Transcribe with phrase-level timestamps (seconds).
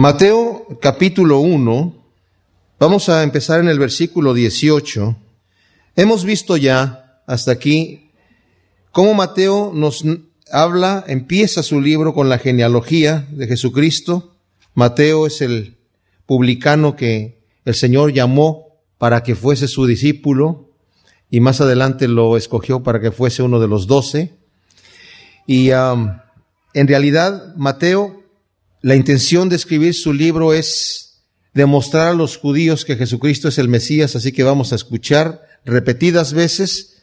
[0.00, 1.92] Mateo capítulo 1,
[2.78, 5.16] vamos a empezar en el versículo 18.
[5.96, 8.12] Hemos visto ya hasta aquí
[8.92, 10.04] cómo Mateo nos
[10.52, 14.36] habla, empieza su libro con la genealogía de Jesucristo.
[14.72, 15.78] Mateo es el
[16.26, 18.68] publicano que el Señor llamó
[18.98, 20.70] para que fuese su discípulo
[21.28, 24.36] y más adelante lo escogió para que fuese uno de los doce.
[25.44, 26.12] Y um,
[26.72, 28.17] en realidad Mateo
[28.80, 31.22] la intención de escribir su libro es
[31.52, 36.32] demostrar a los judíos que Jesucristo es el Mesías, así que vamos a escuchar repetidas
[36.32, 36.98] veces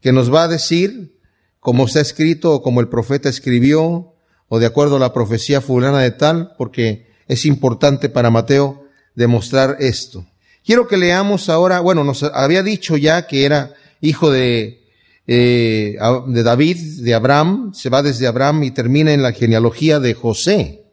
[0.00, 1.18] que nos va a decir,
[1.58, 4.14] como está escrito o como el profeta escribió,
[4.48, 9.76] o de acuerdo a la profecía fulana de tal, porque es importante para Mateo demostrar
[9.80, 10.24] esto.
[10.64, 14.84] Quiero que leamos ahora, bueno, nos había dicho ya que era hijo de,
[15.26, 20.14] eh, de David, de Abraham, se va desde Abraham y termina en la genealogía de
[20.14, 20.87] José.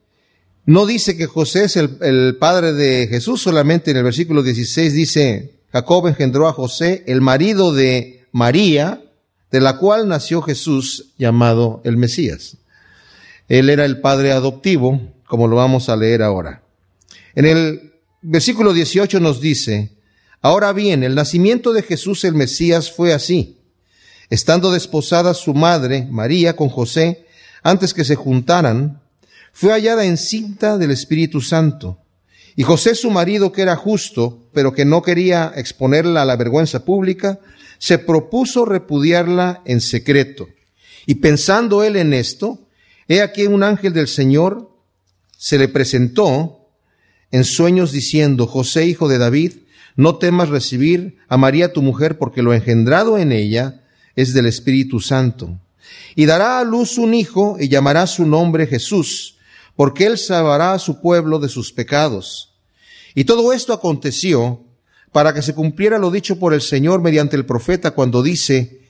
[0.66, 5.60] No dice que José es el, padre de Jesús, solamente en el versículo 16 dice,
[5.72, 9.04] Jacob engendró a José, el marido de María,
[9.52, 12.58] de la cual nació Jesús llamado el Mesías.
[13.48, 16.64] Él era el padre adoptivo, como lo vamos a leer ahora.
[17.36, 19.92] En el versículo 18 nos dice,
[20.42, 23.60] ahora bien, el nacimiento de Jesús el Mesías fue así.
[24.32, 27.28] Estando desposada su madre, María, con José,
[27.62, 29.02] antes que se juntaran,
[29.58, 31.98] fue hallada encinta del Espíritu Santo.
[32.58, 36.84] Y José su marido, que era justo, pero que no quería exponerla a la vergüenza
[36.84, 37.40] pública,
[37.78, 40.50] se propuso repudiarla en secreto.
[41.06, 42.60] Y pensando él en esto,
[43.08, 44.72] he aquí un ángel del Señor
[45.38, 46.68] se le presentó
[47.32, 49.54] en sueños diciendo, José, hijo de David,
[49.96, 53.84] no temas recibir a María tu mujer, porque lo engendrado en ella
[54.18, 55.58] es del Espíritu Santo.
[56.14, 59.35] Y dará a luz un hijo y llamará su nombre Jesús
[59.76, 62.54] porque él salvará a su pueblo de sus pecados.
[63.14, 64.62] Y todo esto aconteció
[65.12, 68.82] para que se cumpliera lo dicho por el Señor mediante el profeta cuando dice,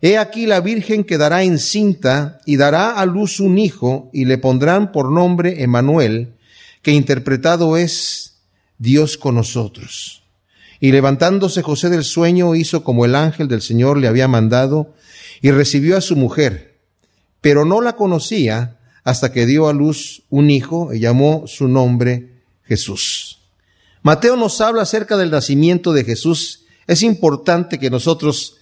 [0.00, 4.92] He aquí la Virgen quedará encinta y dará a luz un hijo y le pondrán
[4.92, 6.34] por nombre Emanuel,
[6.82, 8.34] que interpretado es
[8.78, 10.22] Dios con nosotros.
[10.78, 14.94] Y levantándose José del sueño hizo como el ángel del Señor le había mandado
[15.40, 16.76] y recibió a su mujer,
[17.40, 22.30] pero no la conocía hasta que dio a luz un hijo y llamó su nombre
[22.64, 23.38] Jesús.
[24.02, 26.64] Mateo nos habla acerca del nacimiento de Jesús.
[26.86, 28.56] Es importante que nosotros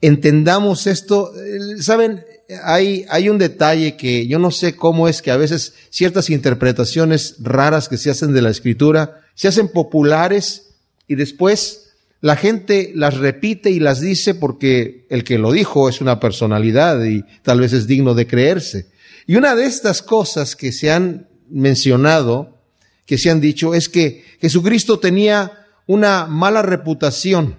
[0.00, 1.32] entendamos esto.
[1.80, 2.24] Saben,
[2.62, 7.36] hay, hay un detalle que yo no sé cómo es que a veces ciertas interpretaciones
[7.40, 10.74] raras que se hacen de la escritura se hacen populares
[11.08, 11.90] y después
[12.20, 17.04] la gente las repite y las dice porque el que lo dijo es una personalidad
[17.04, 18.86] y tal vez es digno de creerse.
[19.26, 22.58] Y una de estas cosas que se han mencionado,
[23.06, 27.56] que se han dicho, es que Jesucristo tenía una mala reputación.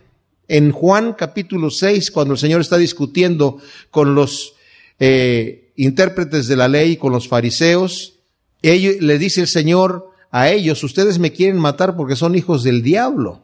[0.48, 3.58] En Juan capítulo 6, cuando el Señor está discutiendo
[3.90, 4.54] con los
[5.00, 8.20] eh, intérpretes de la ley, con los fariseos,
[8.62, 13.44] le dice el Señor a ellos, ustedes me quieren matar porque son hijos del diablo,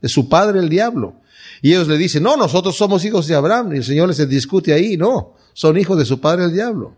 [0.00, 1.14] de su padre el diablo.
[1.62, 3.74] Y ellos le dicen, no, nosotros somos hijos de Abraham.
[3.74, 6.94] Y el Señor les discute ahí, no, son hijos de su padre el diablo.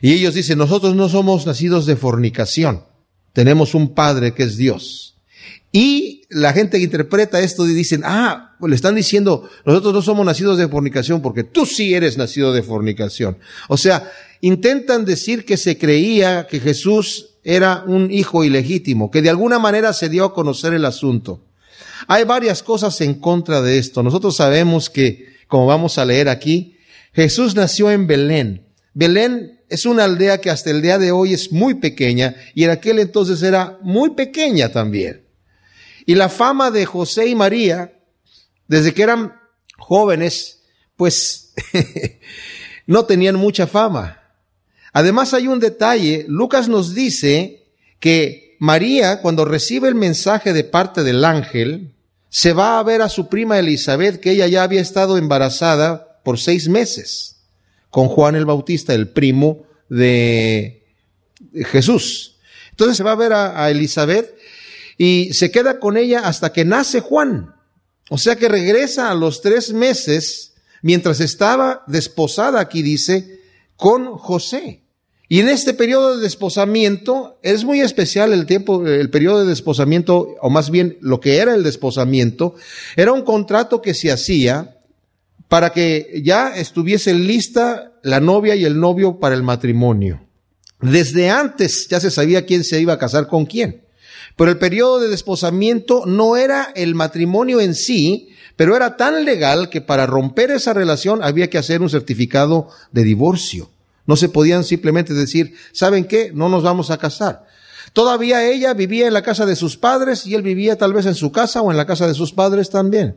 [0.00, 2.84] Y ellos dicen, nosotros no somos nacidos de fornicación,
[3.32, 5.10] tenemos un Padre que es Dios.
[5.72, 10.02] Y la gente que interpreta esto y dicen, ah, pues le están diciendo, nosotros no
[10.02, 13.38] somos nacidos de fornicación porque tú sí eres nacido de fornicación.
[13.68, 14.10] O sea,
[14.40, 19.92] intentan decir que se creía que Jesús era un hijo ilegítimo, que de alguna manera
[19.92, 21.44] se dio a conocer el asunto.
[22.08, 24.02] Hay varias cosas en contra de esto.
[24.02, 26.76] Nosotros sabemos que, como vamos a leer aquí,
[27.12, 28.66] Jesús nació en Belén.
[28.94, 32.70] Belén es una aldea que hasta el día de hoy es muy pequeña y en
[32.70, 35.24] aquel entonces era muy pequeña también.
[36.04, 37.92] Y la fama de José y María,
[38.66, 39.40] desde que eran
[39.78, 40.62] jóvenes,
[40.96, 41.54] pues
[42.86, 44.20] no tenían mucha fama.
[44.92, 47.68] Además hay un detalle, Lucas nos dice
[48.00, 51.94] que María, cuando recibe el mensaje de parte del ángel,
[52.28, 56.38] se va a ver a su prima Elizabeth, que ella ya había estado embarazada por
[56.38, 57.39] seis meses
[57.90, 60.86] con Juan el Bautista, el primo de
[61.52, 62.36] Jesús.
[62.70, 64.34] Entonces se va a ver a, Elizabeth
[64.96, 67.54] y se queda con ella hasta que nace Juan.
[68.08, 73.40] O sea que regresa a los tres meses mientras estaba desposada, aquí dice,
[73.76, 74.80] con José.
[75.28, 80.34] Y en este periodo de desposamiento, es muy especial el tiempo, el periodo de desposamiento,
[80.40, 82.56] o más bien lo que era el desposamiento,
[82.96, 84.79] era un contrato que se hacía
[85.50, 90.20] para que ya estuviese lista la novia y el novio para el matrimonio.
[90.80, 93.82] Desde antes ya se sabía quién se iba a casar con quién.
[94.36, 99.70] Pero el periodo de desposamiento no era el matrimonio en sí, pero era tan legal
[99.70, 103.70] que para romper esa relación había que hacer un certificado de divorcio.
[104.06, 106.30] No se podían simplemente decir, ¿saben qué?
[106.32, 107.48] No nos vamos a casar.
[107.92, 111.16] Todavía ella vivía en la casa de sus padres y él vivía tal vez en
[111.16, 113.16] su casa o en la casa de sus padres también.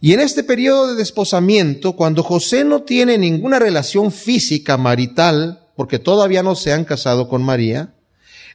[0.00, 5.98] Y en este periodo de desposamiento, cuando José no tiene ninguna relación física marital, porque
[5.98, 7.94] todavía no se han casado con María,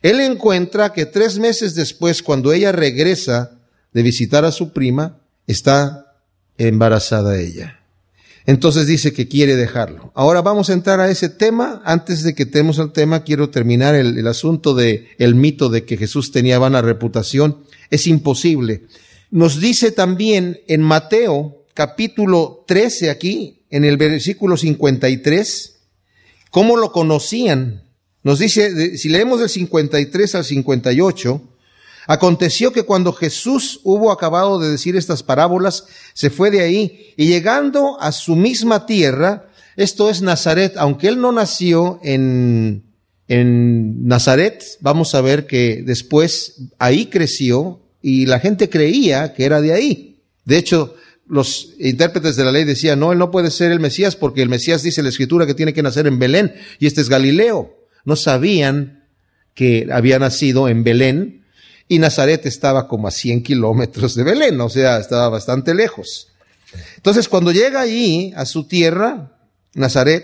[0.01, 3.59] él encuentra que tres meses después, cuando ella regresa
[3.93, 6.15] de visitar a su prima, está
[6.57, 7.81] embarazada ella.
[8.45, 10.11] Entonces dice que quiere dejarlo.
[10.15, 11.81] Ahora vamos a entrar a ese tema.
[11.85, 15.97] Antes de que tengamos el tema, quiero terminar el, asunto de el mito de que
[15.97, 17.63] Jesús tenía vana reputación.
[17.91, 18.87] Es imposible.
[19.31, 25.79] Nos dice también en Mateo capítulo 13 aquí, en el versículo 53,
[26.49, 27.83] cómo lo conocían.
[28.23, 31.41] Nos dice, si leemos del 53 al 58,
[32.07, 37.27] Aconteció que cuando Jesús hubo acabado de decir estas parábolas, se fue de ahí y
[37.27, 39.47] llegando a su misma tierra,
[39.77, 42.83] esto es Nazaret, aunque él no nació en,
[43.27, 49.61] en Nazaret, vamos a ver que después ahí creció y la gente creía que era
[49.61, 50.21] de ahí.
[50.45, 50.95] De hecho,
[51.27, 54.49] los intérpretes de la ley decían, no, él no puede ser el Mesías porque el
[54.49, 57.77] Mesías dice en la escritura que tiene que nacer en Belén y este es Galileo.
[58.03, 59.05] No sabían
[59.53, 61.41] que había nacido en Belén,
[61.91, 66.29] y Nazaret estaba como a 100 kilómetros de Belén, o sea, estaba bastante lejos.
[66.95, 69.37] Entonces, cuando llega allí, a su tierra,
[69.73, 70.23] Nazaret,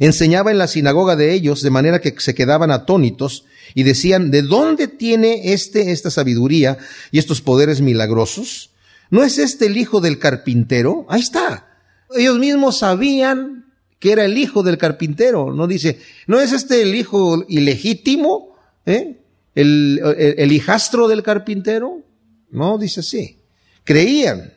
[0.00, 4.42] enseñaba en la sinagoga de ellos, de manera que se quedaban atónitos y decían, ¿de
[4.42, 6.78] dónde tiene este esta sabiduría
[7.10, 8.70] y estos poderes milagrosos?
[9.10, 11.06] ¿No es este el hijo del carpintero?
[11.08, 11.66] Ahí está.
[12.16, 15.52] Ellos mismos sabían que era el hijo del carpintero.
[15.52, 18.56] No dice, ¿no es este el hijo ilegítimo?
[18.84, 19.16] ¿Eh?
[19.56, 22.02] el, hijastro del carpintero?
[22.50, 23.40] No, dice sí.
[23.84, 24.52] Creían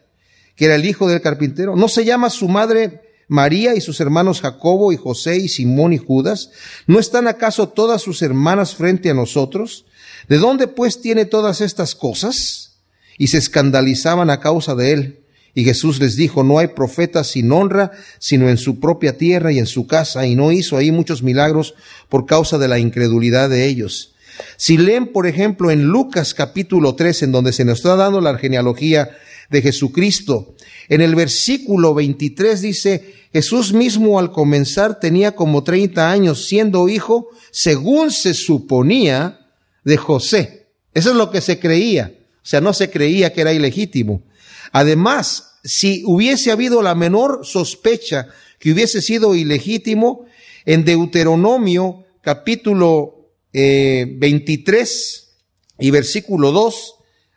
[0.55, 1.75] que era el hijo del carpintero.
[1.75, 5.97] ¿No se llama su madre María y sus hermanos Jacobo y José y Simón y
[5.97, 6.49] Judas?
[6.87, 9.85] ¿No están acaso todas sus hermanas frente a nosotros?
[10.27, 12.73] ¿De dónde pues tiene todas estas cosas?
[13.17, 15.19] Y se escandalizaban a causa de él.
[15.53, 19.59] Y Jesús les dijo, no hay profeta sin honra, sino en su propia tierra y
[19.59, 21.75] en su casa, y no hizo ahí muchos milagros
[22.07, 24.13] por causa de la incredulidad de ellos.
[24.57, 28.37] Si leen, por ejemplo, en Lucas capítulo 3, en donde se nos está dando la
[28.37, 29.09] genealogía
[29.49, 30.55] de Jesucristo,
[30.87, 37.29] en el versículo 23 dice, Jesús mismo al comenzar tenía como 30 años siendo hijo,
[37.51, 39.35] según se suponía,
[39.83, 40.67] de José.
[40.93, 42.13] Eso es lo que se creía.
[42.37, 44.23] O sea, no se creía que era ilegítimo.
[44.71, 48.27] Además, si hubiese habido la menor sospecha
[48.59, 50.25] que hubiese sido ilegítimo,
[50.65, 56.95] en Deuteronomio capítulo 23 eh, y versículo 2,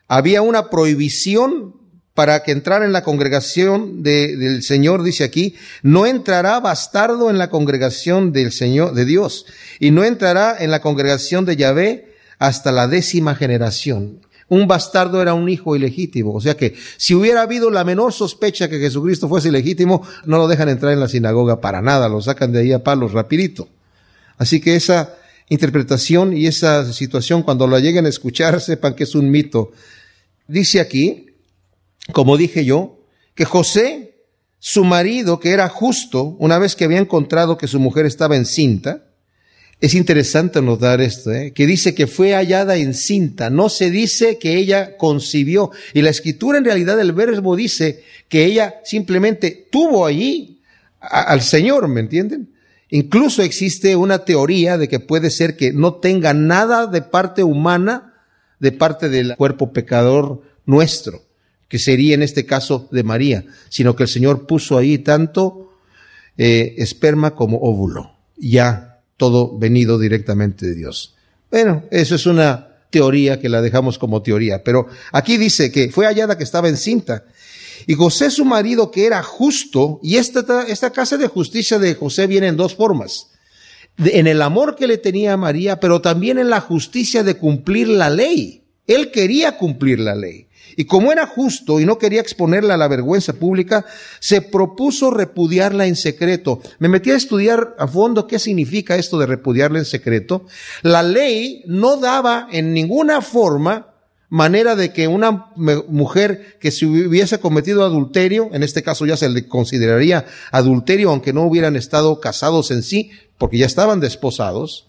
[0.09, 1.77] había una prohibición
[2.15, 7.49] para que entrara en la congregación del Señor, dice aquí, no entrará bastardo en la
[7.49, 9.47] congregación del Señor, de Dios,
[9.81, 14.19] y no entrará en la congregación de Yahvé hasta la décima generación.
[14.49, 18.69] Un bastardo era un hijo ilegítimo, o sea que si hubiera habido la menor sospecha
[18.69, 22.53] que Jesucristo fuese ilegítimo, no lo dejan entrar en la sinagoga para nada, lo sacan
[22.53, 23.69] de ahí a palos rapidito.
[24.37, 25.15] Así que esa
[25.49, 29.73] interpretación y esa situación, cuando la lleguen a escuchar, sepan que es un mito.
[30.47, 31.32] Dice aquí,
[32.13, 33.05] como dije yo,
[33.35, 34.25] que José,
[34.59, 39.05] su marido, que era justo, una vez que había encontrado que su mujer estaba encinta,
[39.83, 41.53] es interesante notar esto, ¿eh?
[41.53, 45.73] que dice que fue hallada encinta, no se dice que ella concibió.
[45.93, 50.61] Y la escritura en realidad el verbo dice que ella simplemente tuvo allí
[51.01, 52.53] al Señor, ¿me entienden?
[52.91, 58.23] Incluso existe una teoría de que puede ser que no tenga nada de parte humana,
[58.61, 61.25] de parte del cuerpo pecador nuestro,
[61.73, 65.73] que sería en este caso de María, sino que el Señor puso ahí tanto
[66.37, 71.15] eh, esperma como óvulo, ya todo venido directamente de Dios.
[71.51, 76.05] Bueno, eso es una teoría que la dejamos como teoría, pero aquí dice que fue
[76.05, 77.25] hallada que estaba encinta
[77.87, 82.27] y José su marido que era justo, y esta, esta casa de justicia de José
[82.27, 83.29] viene en dos formas.
[83.97, 87.89] en el amor que le tenía a María, pero también en la justicia de cumplir
[87.89, 88.63] la ley.
[88.87, 90.49] Él quería cumplir la ley.
[90.77, 93.85] Y como era justo y no quería exponerla a la vergüenza pública,
[94.21, 96.61] se propuso repudiarla en secreto.
[96.79, 100.47] Me metí a estudiar a fondo qué significa esto de repudiarla en secreto.
[100.83, 103.89] La ley no daba en ninguna forma
[104.33, 109.29] manera de que una mujer que si hubiese cometido adulterio, en este caso ya se
[109.29, 114.87] le consideraría adulterio, aunque no hubieran estado casados en sí, porque ya estaban desposados,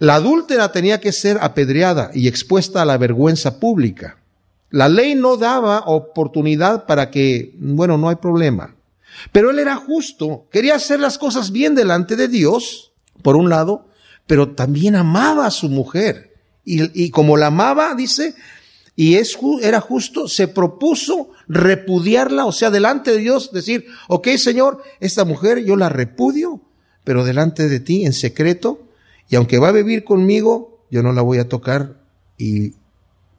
[0.00, 4.18] la adúltera tenía que ser apedreada y expuesta a la vergüenza pública.
[4.74, 8.74] La ley no daba oportunidad para que, bueno, no hay problema.
[9.30, 12.90] Pero él era justo, quería hacer las cosas bien delante de Dios,
[13.22, 13.86] por un lado,
[14.26, 16.34] pero también amaba a su mujer.
[16.64, 18.34] Y, como la amaba, dice,
[18.96, 24.82] y es, era justo, se propuso repudiarla, o sea, delante de Dios, decir, ok, Señor,
[24.98, 26.60] esta mujer yo la repudio,
[27.04, 28.88] pero delante de ti, en secreto,
[29.28, 32.00] y aunque va a vivir conmigo, yo no la voy a tocar
[32.36, 32.72] y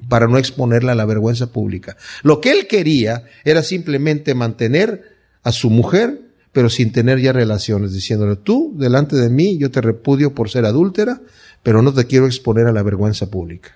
[0.07, 1.97] para no exponerla a la vergüenza pública.
[2.23, 6.21] Lo que él quería era simplemente mantener a su mujer,
[6.51, 10.65] pero sin tener ya relaciones, diciéndole, tú, delante de mí, yo te repudio por ser
[10.65, 11.21] adúltera,
[11.63, 13.75] pero no te quiero exponer a la vergüenza pública.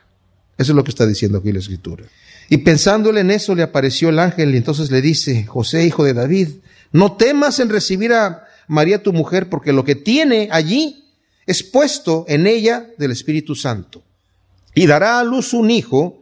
[0.58, 2.06] Eso es lo que está diciendo aquí la escritura.
[2.50, 6.14] Y pensándole en eso le apareció el ángel y entonces le dice, José, hijo de
[6.14, 6.50] David,
[6.92, 11.06] no temas en recibir a María tu mujer, porque lo que tiene allí
[11.46, 14.04] es puesto en ella del Espíritu Santo.
[14.76, 16.19] Y dará a luz un hijo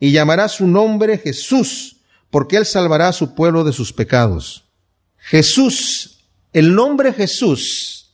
[0.00, 1.96] y llamará su nombre Jesús,
[2.30, 4.64] porque él salvará a su pueblo de sus pecados.
[5.18, 6.20] Jesús,
[6.52, 8.10] el nombre Jesús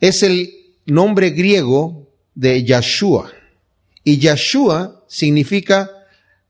[0.00, 0.52] es el
[0.86, 3.32] nombre griego de Yahshua.
[4.04, 5.90] Y Yahshua significa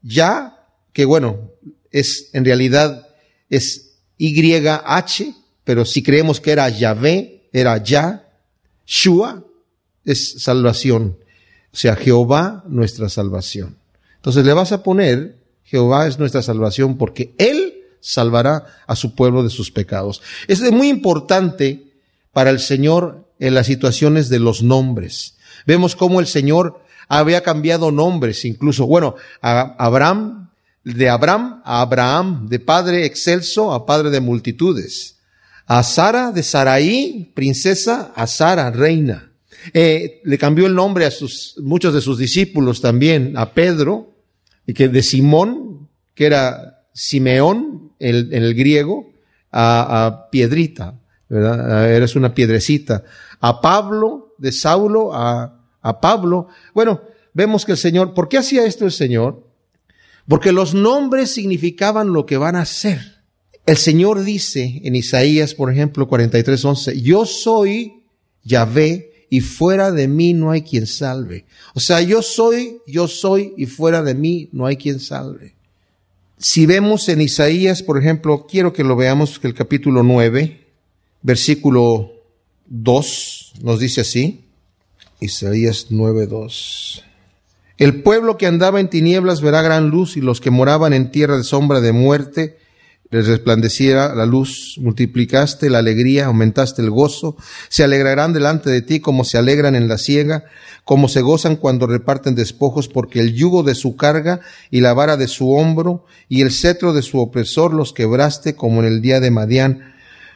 [0.03, 1.51] ya, que bueno,
[1.91, 3.09] es en realidad
[3.49, 8.29] es YH, pero si creemos que era Yahvé, era Ya,
[8.87, 9.45] Shua,
[10.05, 11.19] es salvación.
[11.73, 13.78] O sea, Jehová nuestra salvación.
[14.19, 19.43] Entonces le vas a poner, Jehová es nuestra salvación porque Él salvará a su pueblo
[19.43, 20.23] de sus pecados.
[20.47, 21.93] Es muy importante
[22.33, 25.37] para el Señor en las situaciones de los nombres.
[25.67, 30.51] Vemos cómo el Señor había cambiado nombres, incluso, bueno, a Abraham,
[30.85, 35.17] de Abraham a Abraham, de padre excelso a padre de multitudes.
[35.67, 39.31] A Sara, de Saraí, princesa, a Sara, reina.
[39.75, 44.08] Eh, le cambió el nombre a sus, muchos de sus discípulos también, a Pedro,
[44.69, 49.11] y que de Simón, que era Simeón, en el griego,
[49.51, 51.91] a, Piedrita, ¿verdad?
[51.91, 53.03] Eres una piedrecita.
[53.41, 56.49] A Pablo, de Saulo, a Pablo.
[56.75, 57.01] Bueno,
[57.33, 59.43] vemos que el Señor, ¿por qué hacía esto el Señor?
[60.29, 63.01] Porque los nombres significaban lo que van a hacer.
[63.65, 68.03] El Señor dice en Isaías, por ejemplo, 43:11, yo soy
[68.45, 71.45] Yahvé y fuera de mí no hay quien salve.
[71.75, 75.55] O sea, yo soy, yo soy y fuera de mí no hay quien salve.
[76.39, 80.67] Si vemos en Isaías, por ejemplo, quiero que lo veamos, que el capítulo 9,
[81.23, 82.13] versículo
[82.67, 84.45] 2, nos dice así.
[85.21, 87.03] Isaías 9:2.
[87.77, 91.37] El pueblo que andaba en tinieblas verá gran luz y los que moraban en tierra
[91.37, 92.59] de sombra de muerte
[93.11, 97.37] les resplandeciera la luz, multiplicaste la alegría, aumentaste el gozo,
[97.69, 100.45] se alegrarán delante de ti como se alegran en la siega,
[100.85, 105.17] como se gozan cuando reparten despojos, porque el yugo de su carga y la vara
[105.17, 109.21] de su hombro y el cetro de su opresor los quebraste como en el día
[109.21, 109.95] de Madián,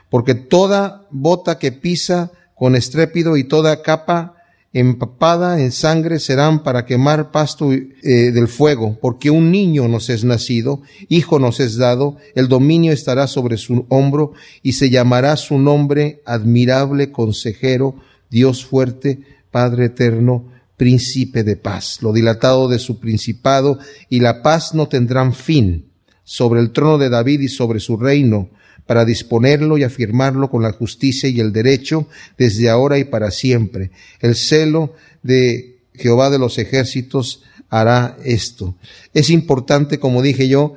[0.08, 4.41] porque toda bota que pisa con estrépito y toda capa
[4.72, 10.24] empapada en sangre serán para quemar pasto eh, del fuego, porque un niño nos es
[10.24, 15.58] nacido, hijo nos es dado, el dominio estará sobre su hombro y se llamará su
[15.58, 17.96] nombre admirable consejero,
[18.30, 20.46] Dios fuerte, Padre eterno,
[20.78, 21.98] príncipe de paz.
[22.00, 25.90] Lo dilatado de su principado y la paz no tendrán fin
[26.24, 28.48] sobre el trono de David y sobre su reino,
[28.86, 33.90] para disponerlo y afirmarlo con la justicia y el derecho desde ahora y para siempre.
[34.20, 38.76] El celo de Jehová de los ejércitos hará esto.
[39.14, 40.74] Es importante, como dije yo,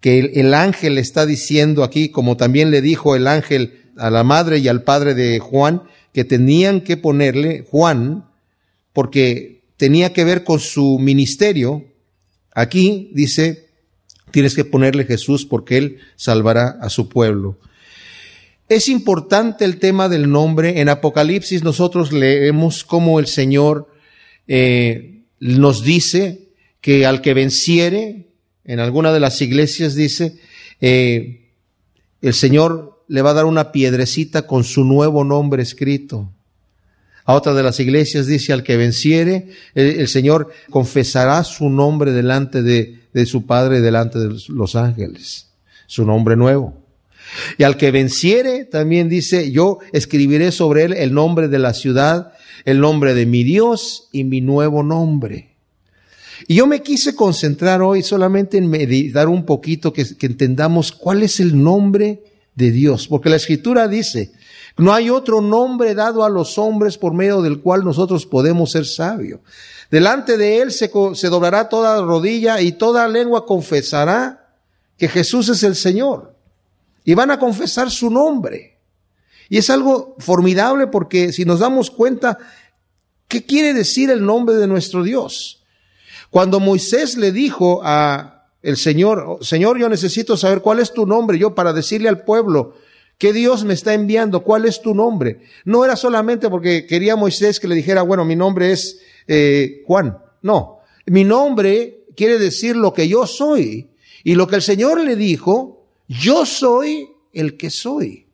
[0.00, 4.58] que el, ángel está diciendo aquí, como también le dijo el ángel a la madre
[4.58, 8.26] y al padre de Juan, que tenían que ponerle Juan,
[8.92, 11.86] porque tenía que ver con su ministerio.
[12.54, 13.63] Aquí dice,
[14.34, 17.56] Tienes que ponerle Jesús porque Él salvará a su pueblo.
[18.68, 20.80] Es importante el tema del nombre.
[20.80, 23.94] En Apocalipsis nosotros leemos cómo el Señor
[24.48, 26.48] eh, nos dice
[26.80, 28.26] que al que venciere,
[28.64, 30.36] en alguna de las iglesias dice,
[30.80, 31.52] eh,
[32.20, 36.32] el Señor le va a dar una piedrecita con su nuevo nombre escrito.
[37.24, 42.64] A otra de las iglesias dice, al que venciere, el Señor confesará su nombre delante
[42.64, 45.46] de, de su Padre delante de los ángeles,
[45.86, 46.74] su nombre nuevo.
[47.56, 52.32] Y al que venciere, también dice, yo escribiré sobre él el nombre de la ciudad,
[52.64, 55.54] el nombre de mi Dios y mi nuevo nombre.
[56.48, 61.22] Y yo me quise concentrar hoy solamente en meditar un poquito, que, que entendamos cuál
[61.22, 62.22] es el nombre
[62.54, 64.32] de Dios, porque la escritura dice,
[64.76, 68.86] no hay otro nombre dado a los hombres por medio del cual nosotros podemos ser
[68.86, 69.40] sabios.
[69.90, 70.88] Delante de Él se,
[71.28, 74.48] doblará toda rodilla y toda lengua confesará
[74.98, 76.34] que Jesús es el Señor.
[77.04, 78.78] Y van a confesar su nombre.
[79.48, 82.38] Y es algo formidable porque si nos damos cuenta,
[83.28, 85.62] ¿qué quiere decir el nombre de nuestro Dios?
[86.30, 91.38] Cuando Moisés le dijo a el Señor, Señor, yo necesito saber cuál es tu nombre,
[91.38, 92.74] yo para decirle al pueblo,
[93.18, 95.40] que Dios me está enviando, ¿cuál es tu nombre?
[95.64, 100.18] No era solamente porque quería Moisés que le dijera, bueno, mi nombre es eh, Juan.
[100.42, 103.90] No, mi nombre quiere decir lo que yo soy.
[104.24, 108.26] Y lo que el Señor le dijo, yo soy el que soy.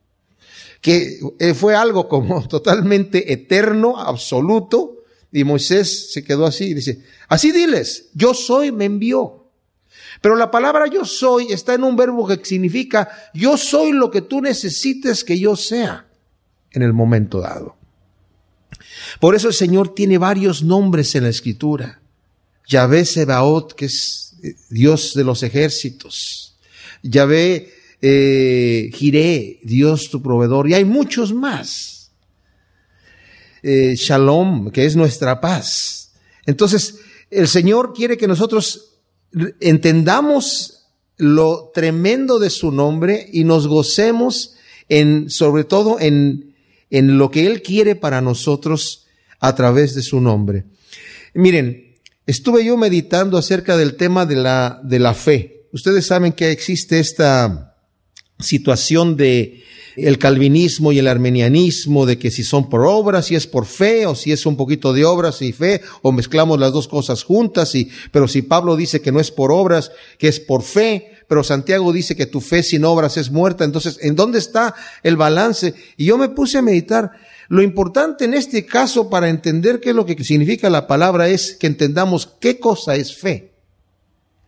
[0.79, 5.03] Que eh, fue algo como totalmente eterno, absoluto.
[5.31, 9.40] Y Moisés se quedó así y dice, así diles, yo soy, me envió.
[10.19, 14.21] Pero la palabra yo soy está en un verbo que significa yo soy lo que
[14.21, 16.07] tú necesites que yo sea
[16.71, 17.77] en el momento dado.
[19.19, 22.01] Por eso el Señor tiene varios nombres en la escritura.
[22.67, 26.57] Yahvé Sebaot, que es eh, Dios de los ejércitos.
[27.03, 30.69] Yahvé eh, Jiré, Dios tu proveedor.
[30.69, 32.11] Y hay muchos más.
[33.63, 36.13] Eh, Shalom, que es nuestra paz.
[36.45, 36.99] Entonces,
[37.29, 38.90] el Señor quiere que nosotros
[39.59, 44.55] entendamos lo tremendo de su nombre y nos gocemos
[44.89, 46.55] en, sobre todo en,
[46.89, 49.07] en lo que Él quiere para nosotros
[49.39, 50.65] a través de su nombre.
[51.33, 55.67] Miren, estuve yo meditando acerca del tema de la, de la fe.
[55.71, 57.75] Ustedes saben que existe esta
[58.39, 59.63] situación de
[59.95, 64.05] el calvinismo y el armenianismo de que si son por obras, si es por fe,
[64.05, 67.75] o si es un poquito de obras y fe, o mezclamos las dos cosas juntas,
[67.75, 71.43] y, pero si Pablo dice que no es por obras, que es por fe, pero
[71.43, 75.73] Santiago dice que tu fe sin obras es muerta, entonces, ¿en dónde está el balance?
[75.97, 77.11] Y yo me puse a meditar,
[77.47, 81.55] lo importante en este caso para entender qué es lo que significa la palabra es
[81.55, 83.51] que entendamos qué cosa es fe.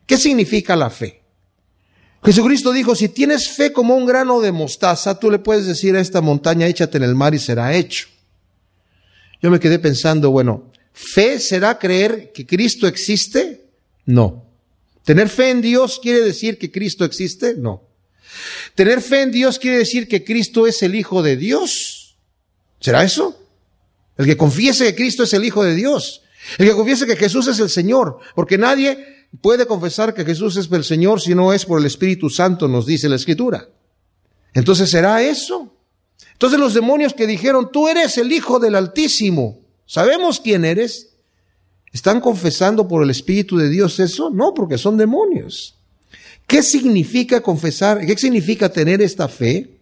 [0.06, 1.23] ¿Qué significa la fe?
[2.26, 6.00] Jesucristo dijo, si tienes fe como un grano de mostaza, tú le puedes decir a
[6.00, 8.08] esta montaña, échate en el mar y será hecho.
[9.42, 13.66] Yo me quedé pensando, bueno, ¿fe será creer que Cristo existe?
[14.06, 14.46] No.
[15.04, 17.56] ¿Tener fe en Dios quiere decir que Cristo existe?
[17.56, 17.84] No.
[18.74, 22.16] ¿Tener fe en Dios quiere decir que Cristo es el Hijo de Dios?
[22.80, 23.38] ¿Será eso?
[24.18, 26.24] El que confiese que Cristo es el Hijo de Dios.
[26.58, 28.20] El que confiese que Jesús es el Señor.
[28.34, 32.30] Porque nadie puede confesar que Jesús es el Señor si no es por el Espíritu
[32.30, 33.68] Santo, nos dice la Escritura.
[34.54, 35.74] Entonces, ¿será eso?
[36.34, 41.16] Entonces los demonios que dijeron, tú eres el Hijo del Altísimo, ¿sabemos quién eres?
[41.92, 44.30] ¿Están confesando por el Espíritu de Dios eso?
[44.30, 45.76] No, porque son demonios.
[46.48, 48.06] ¿Qué significa confesar?
[48.06, 49.80] ¿Qué significa tener esta fe?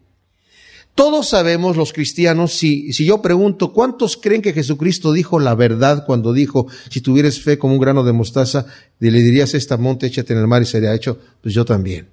[0.96, 6.06] Todos sabemos los cristianos, si, si yo pregunto, ¿cuántos creen que Jesucristo dijo la verdad
[6.06, 8.66] cuando dijo, si tuvieres fe como un grano de mostaza,
[9.00, 11.18] le dirías esta monte, échate en el mar y sería hecho?
[11.42, 12.10] Pues yo también.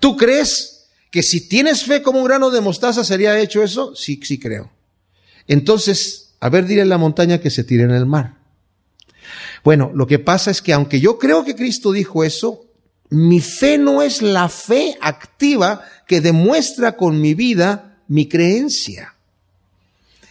[0.00, 3.94] ¿Tú crees que si tienes fe como un grano de mostaza sería hecho eso?
[3.94, 4.70] Sí, sí creo.
[5.46, 8.36] Entonces, a ver, dile a la montaña que se tire en el mar.
[9.62, 12.66] Bueno, lo que pasa es que aunque yo creo que Cristo dijo eso,
[13.10, 19.14] mi fe no es la fe activa que demuestra con mi vida mi creencia.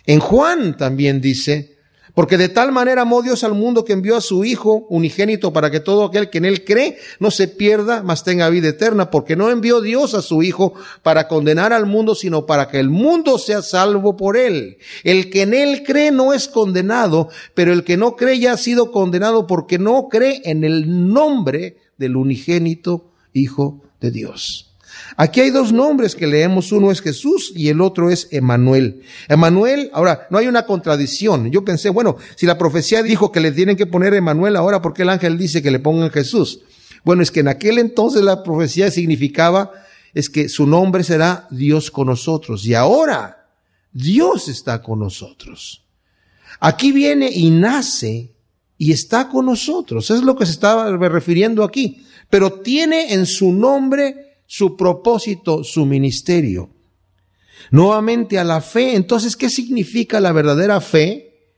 [0.06, 1.78] En Juan también dice,
[2.14, 5.72] porque de tal manera amó Dios al mundo que envió a su Hijo unigénito para
[5.72, 9.36] que todo aquel que en él cree no se pierda, mas tenga vida eterna, porque
[9.36, 13.38] no envió Dios a su Hijo para condenar al mundo, sino para que el mundo
[13.38, 14.78] sea salvo por él.
[15.04, 18.58] El que en él cree no es condenado, pero el que no cree ya ha
[18.58, 24.71] sido condenado porque no cree en el nombre del unigénito Hijo de Dios.
[25.18, 29.02] Aquí hay dos nombres que leemos, uno es Jesús y el otro es Emanuel.
[29.28, 31.52] Emanuel, ahora, no hay una contradicción.
[31.52, 34.94] Yo pensé, bueno, si la profecía dijo que le tienen que poner Emanuel ahora, ¿por
[34.94, 36.62] qué el ángel dice que le pongan Jesús?
[37.04, 39.72] Bueno, es que en aquel entonces la profecía significaba
[40.14, 42.66] es que su nombre será Dios con nosotros.
[42.66, 43.48] Y ahora
[43.92, 45.84] Dios está con nosotros.
[46.60, 48.34] Aquí viene y nace
[48.78, 50.10] y está con nosotros.
[50.12, 52.06] es lo que se estaba refiriendo aquí.
[52.30, 56.72] Pero tiene en su nombre su propósito, su ministerio.
[57.72, 58.98] Nuevamente a la fe.
[58.98, 61.54] Entonces, ¿qué significa la verdadera fe?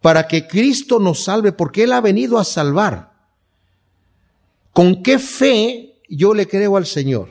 [0.00, 3.12] Para que Cristo nos salve, porque Él ha venido a salvar.
[4.72, 7.28] ¿Con qué fe yo le creo al Señor?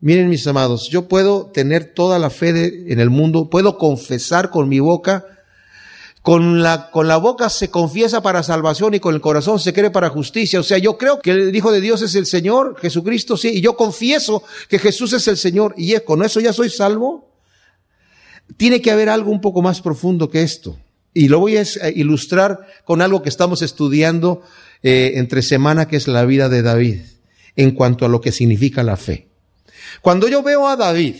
[0.00, 4.68] Miren mis amados, yo puedo tener toda la fe en el mundo, puedo confesar con
[4.68, 5.24] mi boca
[6.26, 9.92] con la, con la boca se confiesa para salvación y con el corazón se cree
[9.92, 10.58] para justicia.
[10.58, 13.60] O sea, yo creo que el Hijo de Dios es el Señor, Jesucristo sí, y
[13.60, 17.30] yo confieso que Jesús es el Señor y con eso ya soy salvo.
[18.56, 20.76] Tiene que haber algo un poco más profundo que esto.
[21.14, 24.42] Y lo voy a ilustrar con algo que estamos estudiando
[24.82, 27.02] eh, entre semana, que es la vida de David,
[27.54, 29.28] en cuanto a lo que significa la fe.
[30.02, 31.18] Cuando yo veo a David,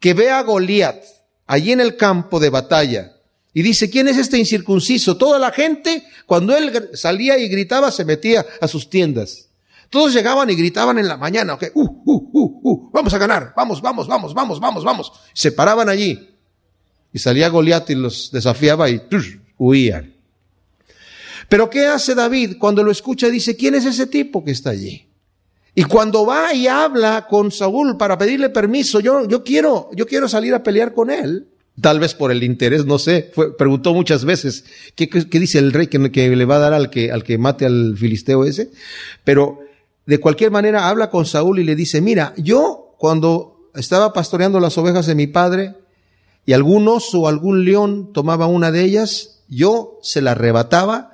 [0.00, 1.04] que ve a Goliat
[1.46, 3.12] allí en el campo de batalla,
[3.54, 5.16] y dice, ¿quién es este incircunciso?
[5.16, 9.48] Toda la gente, cuando él salía y gritaba, se metía a sus tiendas.
[9.90, 13.52] Todos llegaban y gritaban en la mañana, okay, uh, uh, uh, uh, vamos a ganar,
[13.54, 15.12] vamos, vamos, vamos, vamos, vamos, vamos.
[15.34, 16.30] Se paraban allí.
[17.12, 19.02] Y salía Goliat y los desafiaba y
[19.58, 20.14] huían.
[21.46, 23.28] Pero ¿qué hace David cuando lo escucha?
[23.28, 25.06] Dice, ¿quién es ese tipo que está allí?
[25.74, 30.26] Y cuando va y habla con Saúl para pedirle permiso, yo, yo quiero, yo quiero
[30.26, 31.51] salir a pelear con él.
[31.80, 33.30] Tal vez por el interés, no sé.
[33.34, 36.74] Fue, preguntó muchas veces, ¿qué, ¿qué, dice el rey que, que, le va a dar
[36.74, 38.70] al que, al que mate al filisteo ese?
[39.24, 39.60] Pero
[40.04, 44.76] de cualquier manera habla con Saúl y le dice, mira, yo cuando estaba pastoreando las
[44.76, 45.74] ovejas de mi padre
[46.44, 51.12] y algún oso o algún león tomaba una de ellas, yo se la arrebataba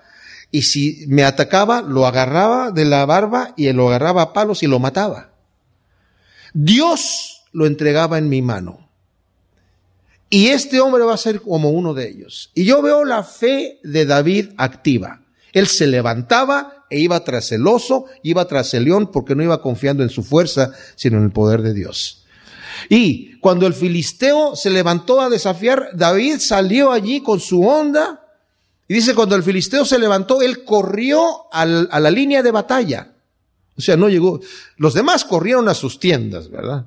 [0.50, 4.66] y si me atacaba, lo agarraba de la barba y lo agarraba a palos y
[4.66, 5.32] lo mataba.
[6.54, 8.87] Dios lo entregaba en mi mano.
[10.30, 12.50] Y este hombre va a ser como uno de ellos.
[12.54, 15.22] Y yo veo la fe de David activa.
[15.52, 19.62] Él se levantaba e iba tras el oso, iba tras el león, porque no iba
[19.62, 22.24] confiando en su fuerza, sino en el poder de Dios.
[22.88, 28.24] Y cuando el filisteo se levantó a desafiar, David salió allí con su onda.
[28.86, 33.14] Y dice, cuando el filisteo se levantó, él corrió a la línea de batalla.
[33.76, 34.40] O sea, no llegó.
[34.76, 36.86] Los demás corrieron a sus tiendas, ¿verdad?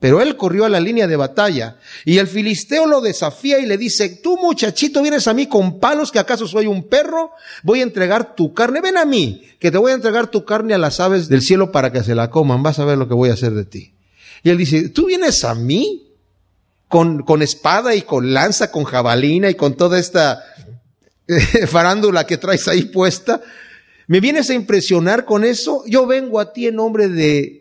[0.00, 3.76] Pero él corrió a la línea de batalla y el filisteo lo desafía y le
[3.76, 7.32] dice, tú muchachito vienes a mí con palos, que acaso soy un perro,
[7.62, 10.72] voy a entregar tu carne, ven a mí, que te voy a entregar tu carne
[10.72, 13.14] a las aves del cielo para que se la coman, vas a ver lo que
[13.14, 13.92] voy a hacer de ti.
[14.42, 16.08] Y él dice, tú vienes a mí
[16.88, 20.42] con, con espada y con lanza, con jabalina y con toda esta
[21.28, 23.42] eh, farándula que traes ahí puesta,
[24.06, 27.59] me vienes a impresionar con eso, yo vengo a ti en nombre de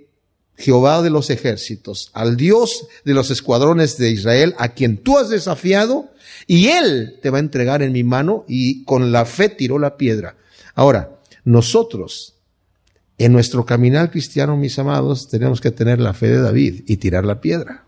[0.59, 5.29] Jehová de los ejércitos, al Dios de los escuadrones de Israel, a quien tú has
[5.29, 6.11] desafiado,
[6.47, 9.95] y Él te va a entregar en mi mano, y con la fe tiró la
[9.95, 10.35] piedra.
[10.75, 12.35] Ahora, nosotros,
[13.17, 17.23] en nuestro caminar cristiano, mis amados, tenemos que tener la fe de David y tirar
[17.23, 17.85] la piedra.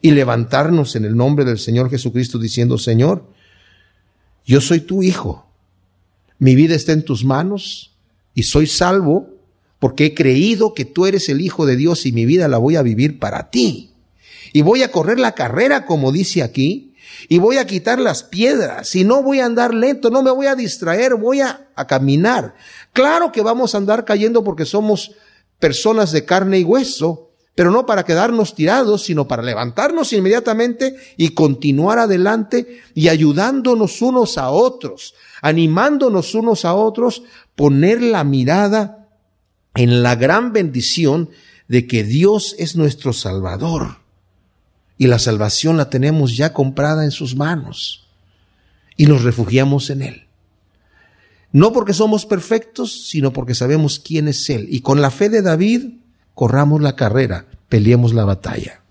[0.00, 3.28] Y levantarnos en el nombre del Señor Jesucristo diciendo, Señor,
[4.44, 5.48] yo soy tu hijo,
[6.38, 7.96] mi vida está en tus manos
[8.34, 9.31] y soy salvo
[9.82, 12.76] porque he creído que tú eres el Hijo de Dios y mi vida la voy
[12.76, 13.90] a vivir para ti.
[14.52, 16.94] Y voy a correr la carrera, como dice aquí,
[17.28, 20.46] y voy a quitar las piedras, y no voy a andar lento, no me voy
[20.46, 22.54] a distraer, voy a, a caminar.
[22.92, 25.16] Claro que vamos a andar cayendo porque somos
[25.58, 31.30] personas de carne y hueso, pero no para quedarnos tirados, sino para levantarnos inmediatamente y
[31.30, 37.24] continuar adelante y ayudándonos unos a otros, animándonos unos a otros,
[37.56, 39.01] poner la mirada
[39.74, 41.30] en la gran bendición
[41.68, 43.98] de que Dios es nuestro Salvador
[44.98, 48.08] y la salvación la tenemos ya comprada en sus manos
[48.96, 50.28] y nos refugiamos en Él.
[51.50, 54.66] No porque somos perfectos, sino porque sabemos quién es Él.
[54.70, 55.98] Y con la fe de David,
[56.34, 58.82] corramos la carrera, peleemos la batalla.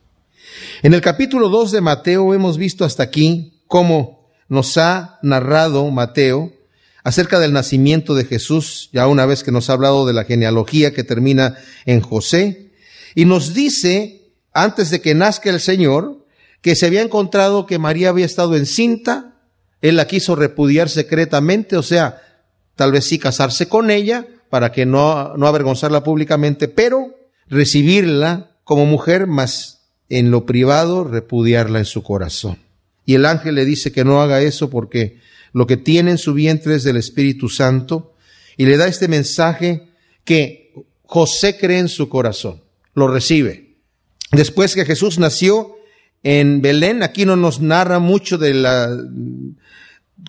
[0.83, 6.53] En el capítulo 2 de Mateo hemos visto hasta aquí cómo nos ha narrado Mateo
[7.03, 10.93] acerca del nacimiento de Jesús, ya una vez que nos ha hablado de la genealogía
[10.93, 12.71] que termina en José,
[13.15, 16.25] y nos dice, antes de que nazca el Señor,
[16.61, 19.35] que se había encontrado que María había estado encinta,
[19.81, 22.21] él la quiso repudiar secretamente, o sea,
[22.75, 27.15] tal vez sí casarse con ella, para que no, no avergonzarla públicamente, pero
[27.47, 32.57] recibirla como mujer, más en lo privado repudiarla en su corazón.
[33.05, 35.19] Y el ángel le dice que no haga eso porque
[35.53, 38.15] lo que tiene en su vientre es del Espíritu Santo
[38.57, 39.89] y le da este mensaje
[40.23, 42.61] que José cree en su corazón,
[42.93, 43.75] lo recibe.
[44.31, 45.75] Después que Jesús nació
[46.23, 48.89] en Belén, aquí no nos narra mucho de la,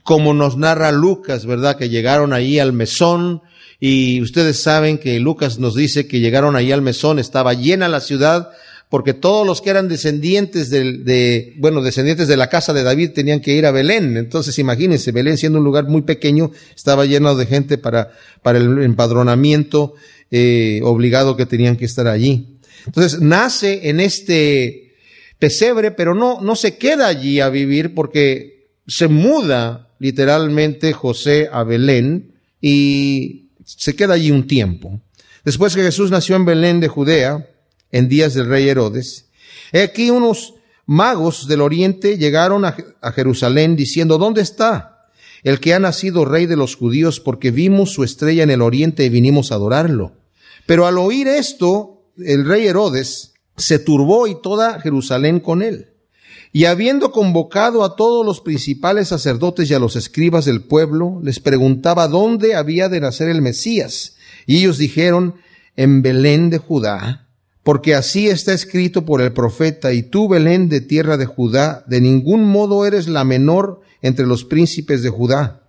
[0.02, 1.76] como nos narra Lucas, ¿verdad?
[1.76, 3.42] Que llegaron ahí al mesón
[3.78, 8.00] y ustedes saben que Lucas nos dice que llegaron ahí al mesón, estaba llena la
[8.00, 8.50] ciudad,
[8.92, 13.40] porque todos los que eran descendientes de, bueno, descendientes de la casa de David tenían
[13.40, 14.18] que ir a Belén.
[14.18, 18.82] Entonces, imagínense, Belén siendo un lugar muy pequeño, estaba lleno de gente para, para el
[18.82, 19.94] empadronamiento
[20.30, 22.58] eh, obligado que tenían que estar allí.
[22.84, 24.92] Entonces, nace en este
[25.38, 31.64] pesebre, pero no, no se queda allí a vivir porque se muda literalmente José a
[31.64, 35.00] Belén y se queda allí un tiempo.
[35.46, 37.48] Después que Jesús nació en Belén de Judea,
[37.92, 39.26] en días del rey Herodes,
[39.72, 40.54] aquí unos
[40.86, 45.08] magos del oriente llegaron a, a Jerusalén diciendo, ¿dónde está
[45.44, 47.20] el que ha nacido rey de los judíos?
[47.20, 50.12] Porque vimos su estrella en el oriente y vinimos a adorarlo.
[50.66, 55.88] Pero al oír esto, el rey Herodes se turbó y toda Jerusalén con él.
[56.52, 61.40] Y habiendo convocado a todos los principales sacerdotes y a los escribas del pueblo, les
[61.40, 64.16] preguntaba dónde había de nacer el Mesías.
[64.46, 65.36] Y ellos dijeron,
[65.76, 67.21] en Belén de Judá,
[67.62, 72.00] porque así está escrito por el profeta, y tú, Belén de tierra de Judá, de
[72.00, 75.62] ningún modo eres la menor entre los príncipes de Judá,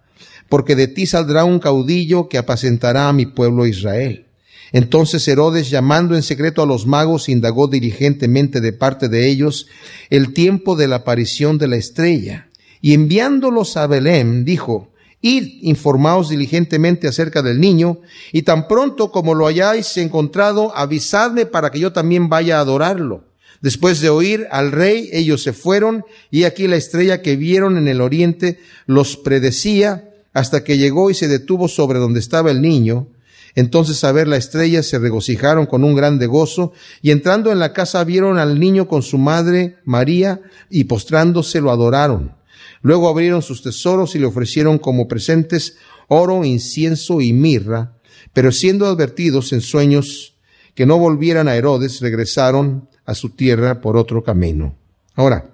[0.50, 4.26] porque de ti saldrá un caudillo que apacentará a mi pueblo Israel.
[4.72, 9.68] Entonces Herodes, llamando en secreto a los magos, indagó diligentemente de parte de ellos
[10.10, 12.50] el tiempo de la aparición de la estrella.
[12.82, 14.92] Y enviándolos a Belén, dijo,
[15.26, 18.00] Id, informaos diligentemente acerca del niño,
[18.34, 23.24] y tan pronto como lo hayáis encontrado, avisadme para que yo también vaya a adorarlo.
[23.62, 27.88] Después de oír al rey, ellos se fueron, y aquí la estrella que vieron en
[27.88, 33.08] el oriente los predecía, hasta que llegó y se detuvo sobre donde estaba el niño.
[33.56, 37.72] Entonces a ver la estrella se regocijaron con un grande gozo y entrando en la
[37.72, 42.43] casa vieron al niño con su madre María y postrándose lo adoraron.
[42.84, 47.98] Luego abrieron sus tesoros y le ofrecieron como presentes oro, incienso y mirra,
[48.34, 50.36] pero siendo advertidos en sueños
[50.76, 54.76] que no volvieran a Herodes, regresaron a su tierra por otro camino.
[55.16, 55.50] Ahora,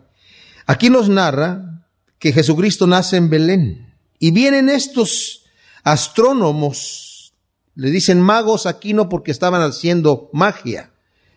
[0.66, 1.86] aquí nos narra
[2.20, 5.46] que Jesucristo nace en Belén y vienen estos
[5.84, 7.10] astrónomos
[7.80, 10.92] le dicen magos aquí no porque estaban haciendo magia.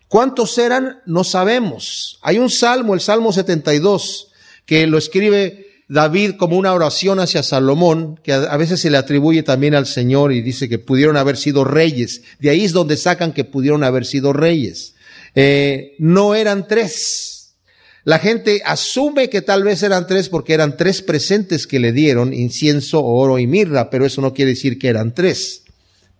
[0.09, 1.01] ¿Cuántos eran?
[1.05, 2.19] No sabemos.
[2.21, 4.27] Hay un salmo, el Salmo 72,
[4.65, 9.43] que lo escribe David como una oración hacia Salomón, que a veces se le atribuye
[9.43, 12.23] también al Señor y dice que pudieron haber sido reyes.
[12.39, 14.95] De ahí es donde sacan que pudieron haber sido reyes.
[15.35, 17.55] Eh, no eran tres.
[18.03, 22.33] La gente asume que tal vez eran tres porque eran tres presentes que le dieron,
[22.33, 25.63] incienso, oro y mirra, pero eso no quiere decir que eran tres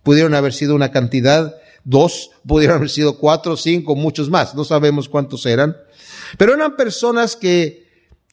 [0.04, 5.08] pudieron haber sido una cantidad, dos, pudieron haber sido cuatro, cinco, muchos más, no sabemos
[5.08, 5.76] cuántos eran,
[6.38, 7.83] pero eran personas que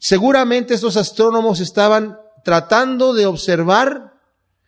[0.01, 4.15] seguramente estos astrónomos estaban tratando de observar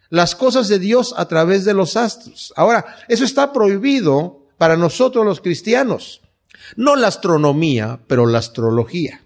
[0.09, 2.53] las cosas de Dios a través de los astros.
[2.55, 6.21] Ahora, eso está prohibido para nosotros los cristianos.
[6.75, 9.23] No la astronomía, pero la astrología.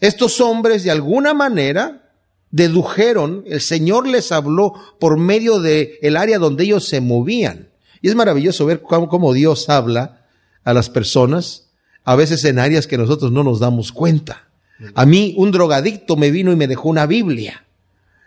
[0.00, 2.10] Estos hombres de alguna manera
[2.50, 7.68] dedujeron, el Señor les habló por medio de el área donde ellos se movían.
[8.02, 10.26] Y es maravilloso ver cómo, Dios habla
[10.64, 11.68] a las personas,
[12.02, 14.48] a veces en áreas que nosotros no nos damos cuenta.
[14.94, 17.64] A mí un drogadicto me vino y me dejó una Biblia.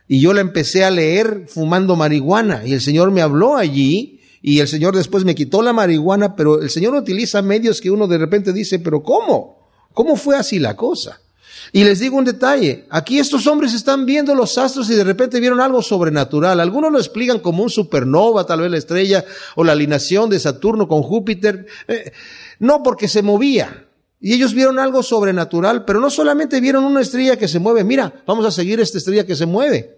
[0.07, 2.63] Y yo la empecé a leer fumando marihuana.
[2.65, 4.21] Y el Señor me habló allí.
[4.41, 6.35] Y el Señor después me quitó la marihuana.
[6.35, 9.57] Pero el Señor utiliza medios que uno de repente dice, pero ¿cómo?
[9.93, 11.19] ¿Cómo fue así la cosa?
[11.73, 15.39] Y les digo un detalle, aquí estos hombres están viendo los astros y de repente
[15.39, 16.59] vieron algo sobrenatural.
[16.59, 20.87] Algunos lo explican como un supernova, tal vez la estrella o la alineación de Saturno
[20.87, 21.65] con Júpiter.
[21.87, 22.11] Eh,
[22.59, 23.86] no, porque se movía.
[24.19, 28.23] Y ellos vieron algo sobrenatural, pero no solamente vieron una estrella que se mueve, mira,
[28.25, 29.97] vamos a seguir esta estrella que se mueve,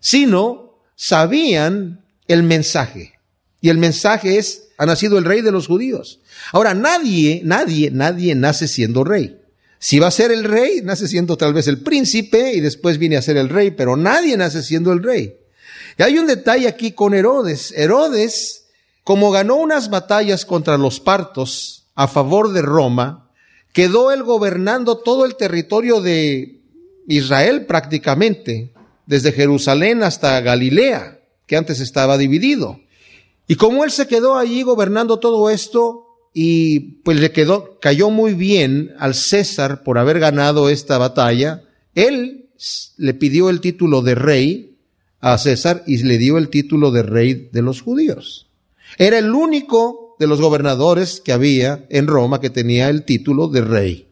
[0.00, 3.14] sino sabían el mensaje.
[3.60, 6.20] Y el mensaje es, ha nacido el rey de los judíos.
[6.52, 9.40] Ahora, nadie, nadie, nadie nace siendo rey.
[9.78, 13.16] Si va a ser el rey, nace siendo tal vez el príncipe y después viene
[13.16, 15.36] a ser el rey, pero nadie nace siendo el rey.
[15.98, 17.72] Y hay un detalle aquí con Herodes.
[17.76, 18.66] Herodes,
[19.04, 23.25] como ganó unas batallas contra los partos a favor de Roma,
[23.76, 26.62] quedó él gobernando todo el territorio de
[27.08, 28.72] Israel prácticamente,
[29.04, 32.80] desde Jerusalén hasta Galilea, que antes estaba dividido.
[33.46, 38.32] Y como él se quedó allí gobernando todo esto, y pues le quedó, cayó muy
[38.32, 41.62] bien al César por haber ganado esta batalla.
[41.94, 42.48] Él
[42.96, 44.78] le pidió el título de rey
[45.20, 48.48] a César y le dio el título de rey de los judíos.
[48.96, 53.60] Era el único de los gobernadores que había en Roma que tenía el título de
[53.60, 54.08] rey.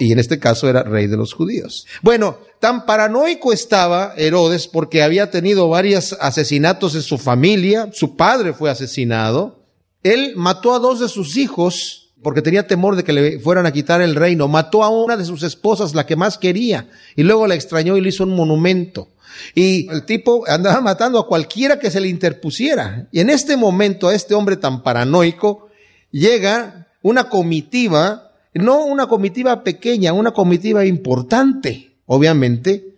[0.00, 1.86] Y en este caso era rey de los judíos.
[2.00, 8.54] Bueno, tan paranoico estaba Herodes porque había tenido varios asesinatos en su familia, su padre
[8.54, 9.60] fue asesinado,
[10.02, 13.72] él mató a dos de sus hijos porque tenía temor de que le fueran a
[13.72, 14.48] quitar el reino.
[14.48, 18.00] Mató a una de sus esposas, la que más quería, y luego la extrañó y
[18.00, 19.08] le hizo un monumento.
[19.54, 23.08] Y el tipo andaba matando a cualquiera que se le interpusiera.
[23.12, 25.68] Y en este momento a este hombre tan paranoico
[26.10, 32.94] llega una comitiva, no una comitiva pequeña, una comitiva importante, obviamente,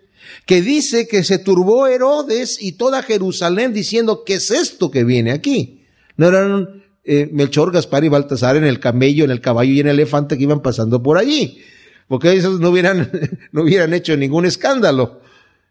[0.47, 5.33] que dice que se turbó Herodes y toda Jerusalén diciendo, ¿qué es esto que viene
[5.33, 5.85] aquí?
[6.17, 9.87] No eran eh, Melchor, Gaspar y Baltasar en el camello, en el caballo y en
[9.87, 11.59] el elefante que iban pasando por allí,
[12.07, 13.11] porque esos no hubieran,
[13.53, 15.21] no hubieran hecho ningún escándalo.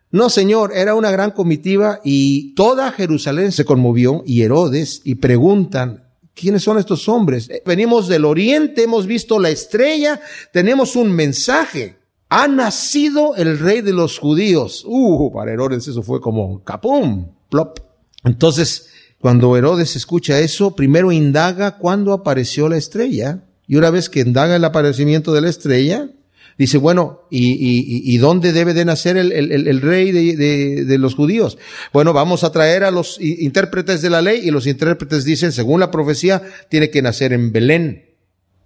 [0.10, 6.06] No, Señor, era una gran comitiva y toda Jerusalén se conmovió y Herodes y preguntan,
[6.34, 7.52] ¿quiénes son estos hombres?
[7.52, 10.20] Eh, venimos del oriente, hemos visto la estrella,
[10.52, 11.98] tenemos un mensaje.
[12.30, 14.84] Ha nacido el rey de los judíos.
[14.88, 17.80] Uh, para Herodes eso fue como capum, plop.
[18.24, 23.44] Entonces, cuando Herodes escucha eso, primero indaga cuándo apareció la estrella.
[23.68, 26.10] Y una vez que indaga el aparecimiento de la estrella,
[26.58, 31.16] dice, bueno, ¿y, y, dónde debe de nacer el, el, el rey de, de, los
[31.16, 31.58] judíos?
[31.92, 35.80] Bueno, vamos a traer a los intérpretes de la ley y los intérpretes dicen, según
[35.80, 38.06] la profecía, tiene que nacer en Belén.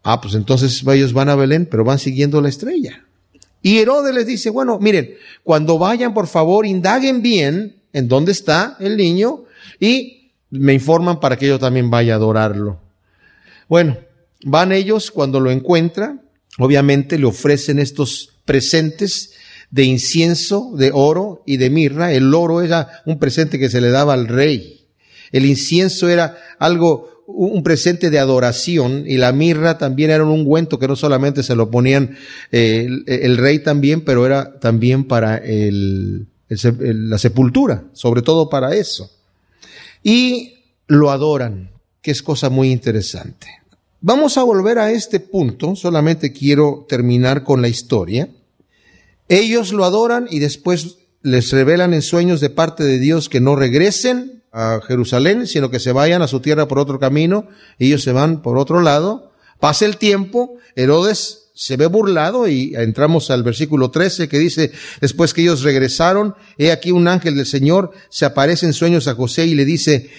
[0.04, 3.06] Ah, pues entonces ellos van a Belén, pero van siguiendo la estrella.
[3.62, 8.78] Y Herodes les dice, bueno, miren, cuando vayan, por favor, indaguen bien en dónde está
[8.80, 9.44] el niño
[9.80, 10.21] y
[10.52, 12.80] me informan para que yo también vaya a adorarlo.
[13.68, 13.98] Bueno,
[14.44, 16.22] van ellos cuando lo encuentran,
[16.58, 19.32] obviamente le ofrecen estos presentes
[19.72, 22.12] de incienso, de oro y de mirra.
[22.12, 24.88] El oro era un presente que se le daba al rey.
[25.32, 30.78] El incienso era algo, un presente de adoración y la mirra también era un ungüento
[30.78, 32.18] que no solamente se lo ponían
[32.52, 39.10] eh, el, rey también, pero era también para el, la sepultura, sobre todo para eso
[40.04, 40.56] y
[40.88, 43.48] lo adoran, que es cosa muy interesante.
[44.02, 48.30] Vamos a volver a este punto, solamente quiero terminar con la historia.
[49.28, 53.56] Ellos lo adoran y después les revelan en sueños de parte de Dios que no
[53.56, 57.48] regresen a Jerusalén, sino que se vayan a su tierra por otro camino,
[57.80, 59.32] ellos se van por otro lado.
[59.60, 65.34] Pasa el tiempo, Herodes se ve burlado y entramos al versículo 13 que dice, después
[65.34, 69.46] que ellos regresaron, he aquí un ángel del Señor se aparece en sueños a José
[69.46, 70.10] y le dice,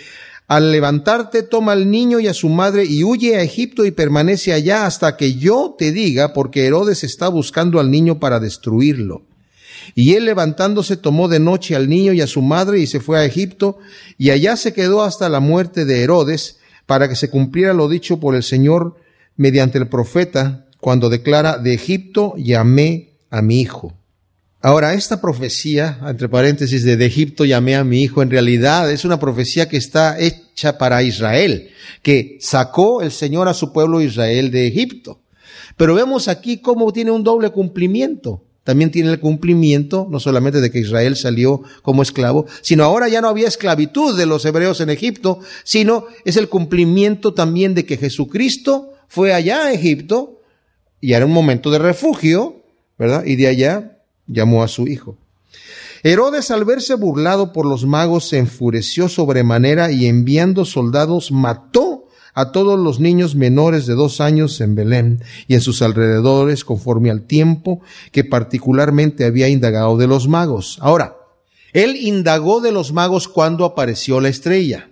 [0.49, 4.53] al levantarte toma al niño y a su madre y huye a Egipto y permanece
[4.53, 9.23] allá hasta que yo te diga, porque Herodes está buscando al niño para destruirlo.
[9.95, 13.19] Y él levantándose tomó de noche al niño y a su madre y se fue
[13.19, 13.79] a Egipto
[14.19, 18.21] y allá se quedó hasta la muerte de Herodes para que se cumpliera lo dicho
[18.21, 18.97] por el Señor
[19.37, 23.95] mediante el profeta cuando declara, de Egipto llamé a mi hijo.
[24.61, 29.05] Ahora, esta profecía, entre paréntesis, de, de Egipto llamé a mi hijo, en realidad es
[29.05, 31.71] una profecía que está hecha para Israel,
[32.03, 35.21] que sacó el Señor a su pueblo Israel de Egipto.
[35.77, 38.43] Pero vemos aquí cómo tiene un doble cumplimiento.
[38.65, 43.21] También tiene el cumplimiento no solamente de que Israel salió como esclavo, sino ahora ya
[43.21, 47.99] no había esclavitud de los hebreos en Egipto, sino es el cumplimiento también de que
[47.99, 50.41] Jesucristo fue allá a Egipto
[51.03, 52.63] y era un momento de refugio,
[52.97, 53.25] ¿verdad?
[53.27, 55.19] Y de allá llamó a su hijo.
[56.05, 62.53] Herodes al verse burlado por los magos se enfureció sobremanera y enviando soldados mató a
[62.53, 67.23] todos los niños menores de dos años en Belén y en sus alrededores conforme al
[67.23, 70.79] tiempo que particularmente había indagado de los magos.
[70.81, 71.17] Ahora,
[71.73, 74.89] él indagó de los magos cuando apareció la estrella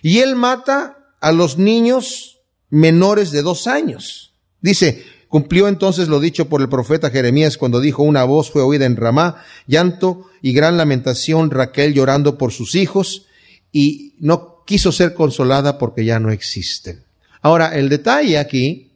[0.00, 4.32] y él mata a los niños menores de dos años.
[4.62, 8.84] Dice, Cumplió entonces lo dicho por el profeta Jeremías cuando dijo, una voz fue oída
[8.84, 13.24] en Ramá, llanto y gran lamentación, Raquel llorando por sus hijos,
[13.72, 17.04] y no quiso ser consolada porque ya no existen.
[17.40, 18.90] Ahora, el detalle aquí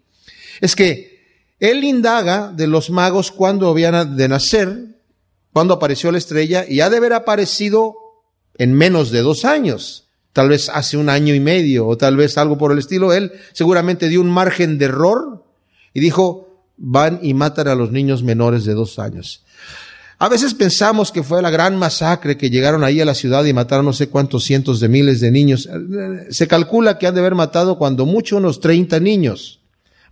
[0.60, 1.24] es que
[1.58, 4.76] él indaga de los magos cuando habían de nacer,
[5.54, 7.94] cuando apareció la estrella, y ha de haber aparecido
[8.58, 12.36] en menos de dos años, tal vez hace un año y medio, o tal vez
[12.36, 13.14] algo por el estilo.
[13.14, 15.45] Él seguramente dio un margen de error
[15.96, 19.42] y dijo, van y matan a los niños menores de dos años.
[20.18, 23.54] A veces pensamos que fue la gran masacre que llegaron ahí a la ciudad y
[23.54, 25.70] mataron no sé cuántos cientos de miles de niños.
[26.28, 29.60] Se calcula que han de haber matado cuando mucho unos 30 niños,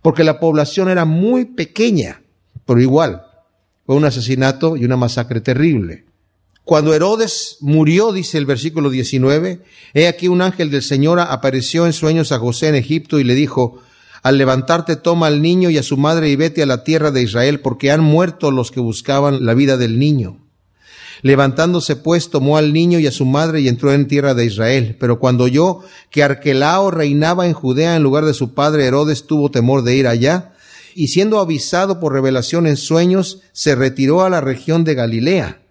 [0.01, 2.23] porque la población era muy pequeña,
[2.65, 3.27] pero igual,
[3.85, 6.05] fue un asesinato y una masacre terrible.
[6.63, 9.61] Cuando Herodes murió, dice el versículo 19,
[9.93, 13.35] he aquí un ángel del Señor apareció en sueños a José en Egipto y le
[13.35, 13.83] dijo,
[14.25, 17.21] al levantarte toma al niño y a su madre y vete a la tierra de
[17.21, 20.39] Israel, porque han muerto los que buscaban la vida del niño.
[21.21, 24.97] Levantándose pues tomó al niño y a su madre y entró en tierra de Israel.
[24.99, 29.51] Pero cuando oyó que Arquelao reinaba en Judea en lugar de su padre Herodes, tuvo
[29.51, 30.53] temor de ir allá,
[30.95, 35.61] y siendo avisado por revelación en sueños, se retiró a la región de Galilea.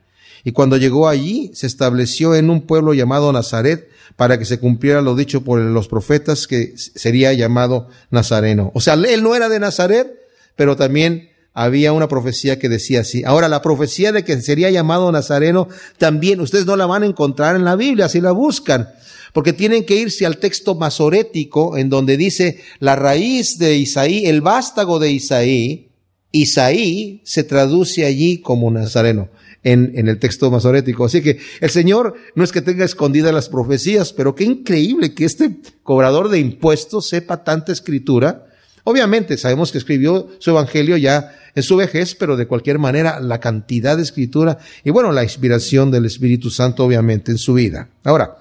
[0.45, 5.01] Y cuando llegó allí, se estableció en un pueblo llamado Nazaret, para que se cumpliera
[5.01, 8.70] lo dicho por los profetas que sería llamado Nazareno.
[8.74, 10.12] O sea, él no era de Nazaret,
[10.55, 13.24] pero también había una profecía que decía así.
[13.24, 15.68] Ahora, la profecía de que sería llamado Nazareno
[15.99, 18.88] también, ustedes no la van a encontrar en la Biblia si la buscan,
[19.32, 24.42] porque tienen que irse al texto masorético en donde dice la raíz de Isaí, el
[24.42, 25.88] vástago de Isaí,
[26.30, 29.28] Isaí se traduce allí como Nazareno.
[29.64, 31.06] En, en, el texto masorético.
[31.06, 35.24] Así que el Señor no es que tenga escondidas las profecías, pero qué increíble que
[35.24, 38.46] este cobrador de impuestos sepa tanta escritura.
[38.84, 43.40] Obviamente sabemos que escribió su evangelio ya en su vejez, pero de cualquier manera la
[43.40, 47.88] cantidad de escritura y bueno, la inspiración del Espíritu Santo obviamente en su vida.
[48.02, 48.36] Ahora,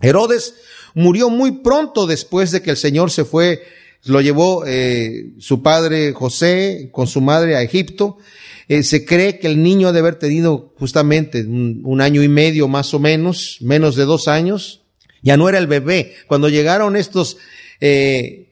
[0.00, 0.54] Herodes
[0.94, 3.62] murió muy pronto después de que el Señor se fue,
[4.06, 8.18] lo llevó eh, su padre José con su madre a Egipto.
[8.68, 12.28] Eh, se cree que el niño ha de haber tenido justamente un, un, año y
[12.28, 14.82] medio más o menos, menos de dos años.
[15.22, 16.14] Ya no era el bebé.
[16.26, 17.36] Cuando llegaron estos
[17.80, 18.43] eh,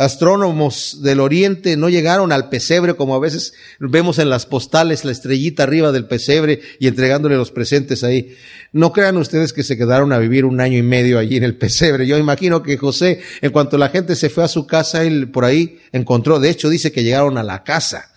[0.00, 5.12] astrónomos del oriente no llegaron al pesebre como a veces vemos en las postales la
[5.12, 8.34] estrellita arriba del pesebre y entregándole los presentes ahí.
[8.72, 11.54] No crean ustedes que se quedaron a vivir un año y medio allí en el
[11.54, 12.06] pesebre.
[12.06, 15.44] Yo imagino que José, en cuanto la gente se fue a su casa, él por
[15.44, 18.10] ahí encontró, de hecho dice que llegaron a la casa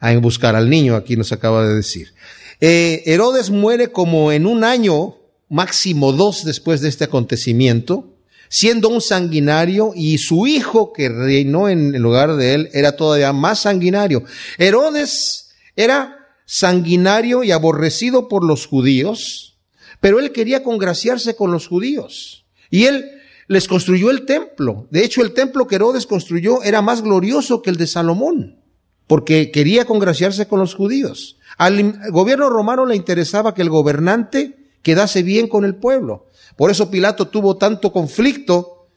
[0.00, 2.14] a buscar al niño, aquí nos acaba de decir.
[2.60, 5.18] Eh, Herodes muere como en un año,
[5.48, 8.17] máximo dos después de este acontecimiento
[8.48, 13.60] siendo un sanguinario y su hijo que reinó en lugar de él era todavía más
[13.60, 14.24] sanguinario.
[14.58, 19.58] Herodes era sanguinario y aborrecido por los judíos,
[20.00, 22.46] pero él quería congraciarse con los judíos.
[22.70, 23.10] Y él
[23.48, 24.86] les construyó el templo.
[24.90, 28.62] De hecho, el templo que Herodes construyó era más glorioso que el de Salomón,
[29.06, 31.38] porque quería congraciarse con los judíos.
[31.56, 36.27] Al gobierno romano le interesaba que el gobernante quedase bien con el pueblo.
[36.58, 38.88] Por eso Pilato tuvo tanto conflicto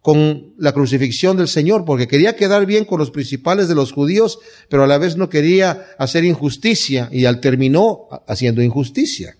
[0.00, 4.38] con la crucifixión del Señor, porque quería quedar bien con los principales de los judíos,
[4.70, 9.36] pero a la vez no quería hacer injusticia y al terminó haciendo injusticia.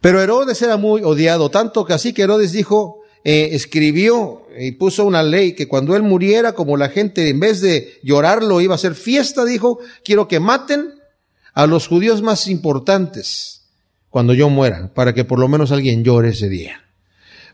[0.00, 5.04] Pero Herodes era muy odiado, tanto que así que Herodes dijo, eh, escribió y puso
[5.04, 8.74] una ley que cuando él muriera, como la gente en vez de llorarlo iba a
[8.74, 10.94] hacer fiesta, dijo, quiero que maten
[11.52, 13.66] a los judíos más importantes
[14.10, 16.80] cuando yo muera, para que por lo menos alguien llore ese día.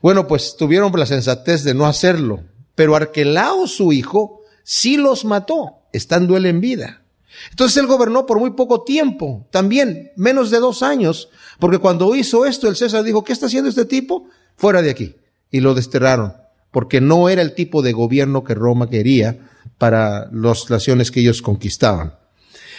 [0.03, 2.42] Bueno, pues tuvieron la sensatez de no hacerlo,
[2.74, 7.03] pero Arquelao, su hijo, sí los mató, estando él en vida.
[7.51, 11.28] Entonces él gobernó por muy poco tiempo, también menos de dos años,
[11.59, 14.28] porque cuando hizo esto el César dijo, ¿qué está haciendo este tipo?
[14.57, 15.16] Fuera de aquí.
[15.51, 16.34] Y lo desterraron,
[16.70, 21.42] porque no era el tipo de gobierno que Roma quería para las naciones que ellos
[21.42, 22.14] conquistaban.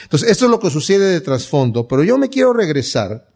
[0.03, 3.27] Entonces, esto es lo que sucede de trasfondo, pero yo me quiero regresar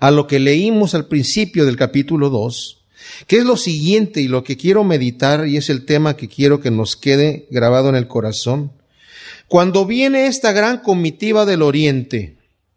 [0.00, 2.81] a lo que leímos al principio del capítulo 2,
[3.26, 6.60] ¿Qué es lo siguiente y lo que quiero meditar y es el tema que quiero
[6.60, 8.72] que nos quede grabado en el corazón?
[9.48, 12.36] Cuando viene esta gran comitiva del oriente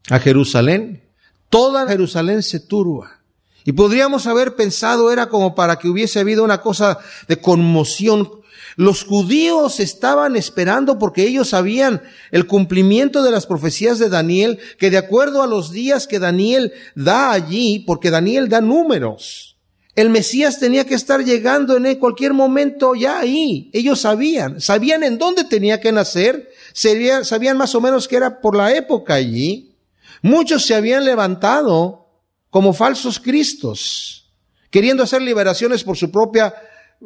[0.09, 1.03] a Jerusalén,
[1.49, 3.21] toda Jerusalén se turba.
[3.63, 8.29] Y podríamos haber pensado era como para que hubiese habido una cosa de conmoción.
[8.75, 12.01] Los judíos estaban esperando porque ellos sabían
[12.31, 16.73] el cumplimiento de las profecías de Daniel, que de acuerdo a los días que Daniel
[16.93, 19.54] da allí, porque Daniel da números,
[19.95, 23.69] el Mesías tenía que estar llegando en cualquier momento ya ahí.
[23.71, 28.57] Ellos sabían, sabían en dónde tenía que nacer, sabían, más o menos que era por
[28.57, 29.73] la época allí.
[30.21, 32.07] Muchos se habían levantado
[32.49, 34.33] como falsos cristos,
[34.69, 36.53] queriendo hacer liberaciones por su propia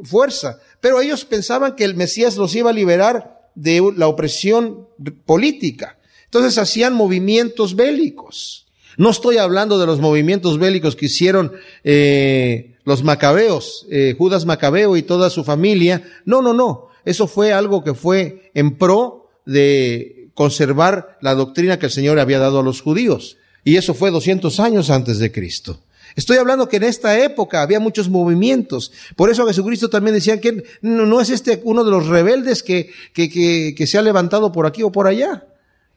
[0.04, 0.60] fuerza.
[0.82, 4.88] Pero ellos pensaban que el Mesías los iba a liberar de la opresión
[5.26, 6.00] política.
[6.26, 8.66] Entonces hacían movimientos bélicos.
[8.98, 14.98] No estoy hablando de los movimientos bélicos que hicieron eh, los macabeos, eh, Judas Macabeo
[14.98, 16.04] y toda su familia.
[16.26, 16.90] No, no, no.
[17.06, 22.40] Eso fue algo que fue en pro de conservar la doctrina que el Señor había
[22.40, 23.38] dado a los judíos.
[23.64, 25.80] Y eso fue 200 años antes de Cristo.
[26.16, 28.92] Estoy hablando que en esta época había muchos movimientos.
[29.16, 33.30] Por eso Jesucristo también decía que no, es este uno de los rebeldes que, que,
[33.30, 35.46] que, que se ha levantado por aquí o por allá.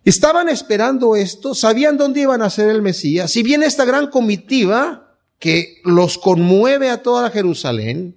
[0.04, 3.30] Estaban esperando esto, sabían dónde iban a ser el Mesías.
[3.30, 5.11] Si bien esta gran comitiva
[5.42, 8.16] que los conmueve a toda Jerusalén.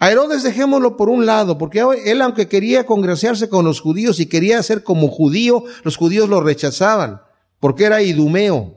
[0.00, 4.26] A Herodes dejémoslo por un lado, porque él aunque quería congraciarse con los judíos y
[4.26, 7.20] quería ser como judío, los judíos lo rechazaban,
[7.60, 8.74] porque era idumeo.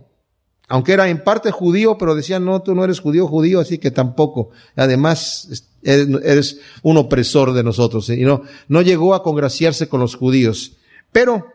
[0.68, 3.90] Aunque era en parte judío, pero decían, no, tú no eres judío, judío, así que
[3.90, 4.52] tampoco.
[4.76, 8.08] Además, eres un opresor de nosotros.
[8.12, 10.74] Y no, no llegó a congraciarse con los judíos.
[11.12, 11.48] Pero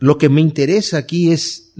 [0.00, 1.72] lo que me interesa aquí es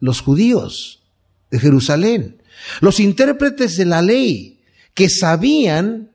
[0.00, 1.02] los judíos
[1.50, 2.40] de Jerusalén.
[2.80, 4.60] Los intérpretes de la ley
[4.94, 6.10] que sabían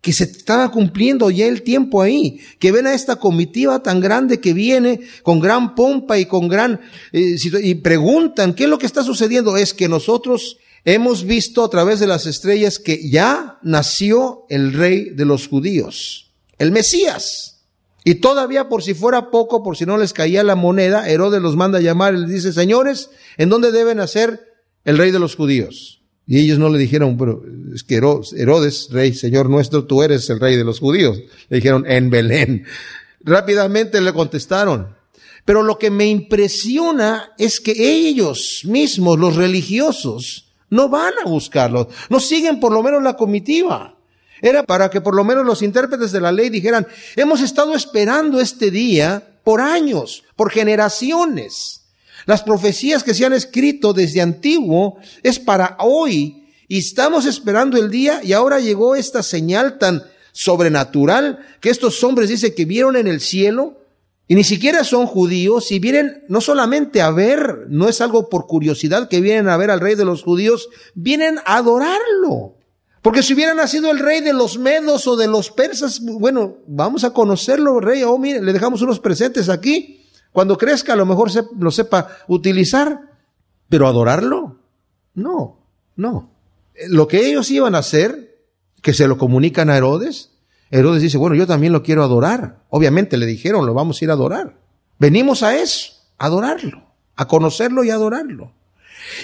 [0.00, 4.40] que se estaba cumpliendo ya el tiempo ahí, que ven a esta comitiva tan grande
[4.40, 6.80] que viene con gran pompa y con gran,
[7.12, 9.56] eh, y preguntan, ¿qué es lo que está sucediendo?
[9.56, 15.10] Es que nosotros hemos visto a través de las estrellas que ya nació el rey
[15.10, 17.56] de los judíos, el Mesías.
[18.04, 21.56] Y todavía por si fuera poco, por si no les caía la moneda, Herodes los
[21.56, 24.47] manda a llamar y les dice, señores, ¿en dónde deben nacer
[24.88, 26.00] el rey de los judíos?
[26.26, 27.42] Y ellos no le dijeron, pero
[27.74, 31.18] es que Herodes, rey, Señor nuestro, tú eres el rey de los judíos.
[31.48, 32.64] Le dijeron, en Belén.
[33.20, 34.96] Rápidamente le contestaron.
[35.44, 41.88] Pero lo que me impresiona es que ellos mismos, los religiosos, no van a buscarlo.
[42.10, 43.96] No siguen por lo menos la comitiva.
[44.40, 46.86] Era para que por lo menos los intérpretes de la ley dijeran,
[47.16, 51.77] hemos estado esperando este día por años, por generaciones.
[52.28, 57.90] Las profecías que se han escrito desde antiguo es para hoy y estamos esperando el
[57.90, 60.02] día y ahora llegó esta señal tan
[60.32, 63.80] sobrenatural que estos hombres dice que vieron en el cielo
[64.26, 68.46] y ni siquiera son judíos y vienen no solamente a ver, no es algo por
[68.46, 72.56] curiosidad que vienen a ver al rey de los judíos, vienen a adorarlo.
[73.00, 77.04] Porque si hubiera nacido el rey de los medos o de los persas, bueno, vamos
[77.04, 79.97] a conocerlo, rey, oh, mire, le dejamos unos presentes aquí.
[80.38, 83.10] Cuando crezca a lo mejor lo sepa utilizar,
[83.68, 84.60] pero adorarlo,
[85.14, 85.58] no,
[85.96, 86.30] no.
[86.86, 88.38] Lo que ellos iban a hacer,
[88.80, 90.30] que se lo comunican a Herodes,
[90.70, 92.62] Herodes dice, bueno, yo también lo quiero adorar.
[92.68, 94.54] Obviamente le dijeron, lo vamos a ir a adorar.
[95.00, 96.84] Venimos a eso, a adorarlo,
[97.16, 98.52] a conocerlo y adorarlo.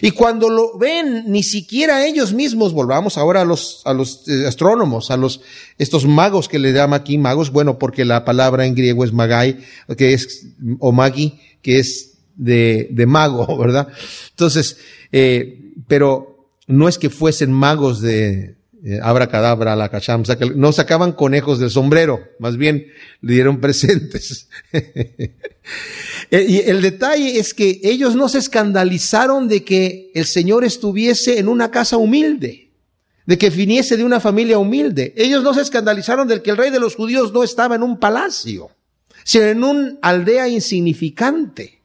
[0.01, 4.47] Y cuando lo ven, ni siquiera ellos mismos, volvamos ahora a los, a los eh,
[4.47, 5.41] astrónomos, a los,
[5.79, 9.59] estos magos que le llama aquí magos, bueno, porque la palabra en griego es magai,
[9.97, 10.47] que es,
[10.79, 13.89] o magi, que es de, de mago, ¿verdad?
[14.31, 14.79] Entonces,
[15.13, 18.55] eh, pero no es que fuesen magos de,
[18.87, 20.25] eh, abracadabra, la cacham,
[20.57, 22.89] no sacaban conejos del sombrero, más bien
[23.23, 24.49] le dieron presentes.
[26.31, 31.39] Eh, y el detalle es que ellos no se escandalizaron de que el Señor estuviese
[31.39, 32.73] en una casa humilde,
[33.25, 35.15] de que viniese de una familia humilde.
[35.17, 37.99] Ellos no se escandalizaron de que el rey de los judíos no estaba en un
[37.99, 38.71] palacio,
[39.25, 41.81] sino en una aldea insignificante.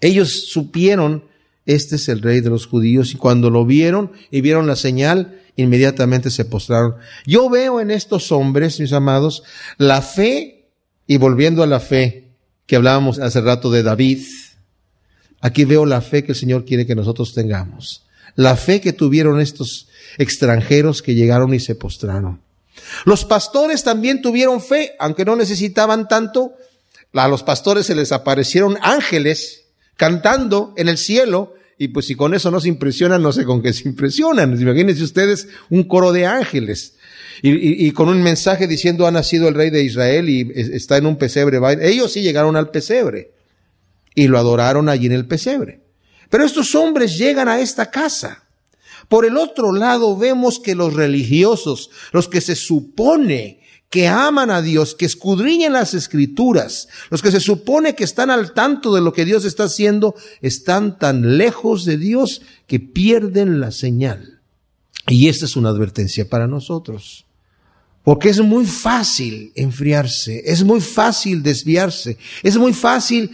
[0.00, 1.24] Ellos supieron,
[1.74, 5.40] este es el rey de los judíos, y cuando lo vieron y vieron la señal,
[5.54, 6.96] inmediatamente se postraron.
[7.26, 9.44] Yo veo en estos hombres, mis amados,
[9.78, 10.68] la fe,
[11.06, 12.28] y volviendo a la fe
[12.66, 14.20] que hablábamos hace rato de David,
[15.40, 18.04] aquí veo la fe que el Señor quiere que nosotros tengamos.
[18.34, 22.40] La fe que tuvieron estos extranjeros que llegaron y se postraron.
[23.04, 26.54] Los pastores también tuvieron fe, aunque no necesitaban tanto.
[27.12, 29.66] A los pastores se les aparecieron ángeles
[29.96, 33.62] cantando en el cielo y pues si con eso no se impresionan, no sé con
[33.62, 34.52] qué se impresionan.
[34.60, 36.96] Imagínense ustedes un coro de ángeles.
[37.40, 41.16] Y, con un mensaje diciendo ha nacido el rey de Israel y está en un
[41.16, 41.58] pesebre.
[41.80, 43.32] Ellos sí llegaron al pesebre
[44.14, 45.80] y lo adoraron allí en el pesebre.
[46.28, 48.44] Pero estos hombres llegan a esta casa.
[49.08, 53.59] Por el otro lado vemos que los religiosos, los que se supone
[53.90, 58.54] que aman a Dios, que escudriñan las escrituras, los que se supone que están al
[58.54, 63.72] tanto de lo que Dios está haciendo, están tan lejos de Dios que pierden la
[63.72, 64.40] señal.
[65.08, 67.26] Y esta es una advertencia para nosotros.
[68.02, 73.30] Porque es muy fácil enfriarse, es muy fácil desviarse, es muy fácil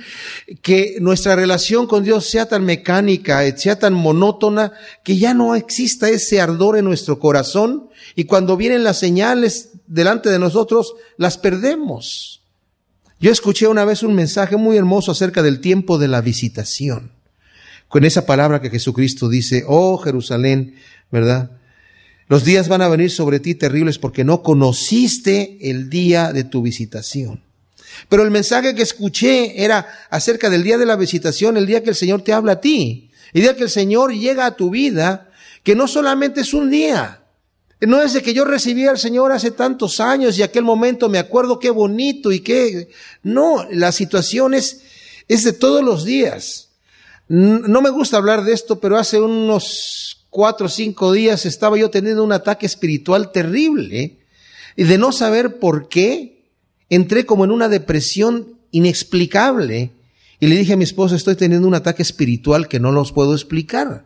[0.61, 4.73] que nuestra relación con Dios sea tan mecánica, sea tan monótona,
[5.05, 10.31] que ya no exista ese ardor en nuestro corazón y cuando vienen las señales delante
[10.31, 12.43] de nosotros, las perdemos.
[13.21, 17.13] Yo escuché una vez un mensaje muy hermoso acerca del tiempo de la visitación,
[17.87, 20.75] con esa palabra que Jesucristo dice, oh Jerusalén,
[21.13, 21.53] ¿verdad?
[22.29, 26.63] Los días van a venir sobre ti terribles porque no conociste el día de tu
[26.63, 27.43] visitación.
[28.09, 31.91] Pero el mensaje que escuché era acerca del día de la visitación, el día que
[31.91, 35.31] el Señor te habla a ti, el día que el Señor llega a tu vida,
[35.63, 37.23] que no solamente es un día,
[37.81, 41.19] no es de que yo recibí al Señor hace tantos años y aquel momento me
[41.19, 42.89] acuerdo qué bonito y qué...
[43.23, 44.83] No, la situación es,
[45.29, 46.71] es de todos los días.
[47.29, 50.06] No me gusta hablar de esto, pero hace unos
[50.37, 54.19] cuatro o cinco días estaba yo teniendo un ataque espiritual terrible
[54.77, 56.51] y de no saber por qué
[56.91, 59.93] entré como en una depresión inexplicable
[60.39, 63.33] y le dije a mi esposa, estoy teniendo un ataque espiritual que no los puedo
[63.33, 64.05] explicar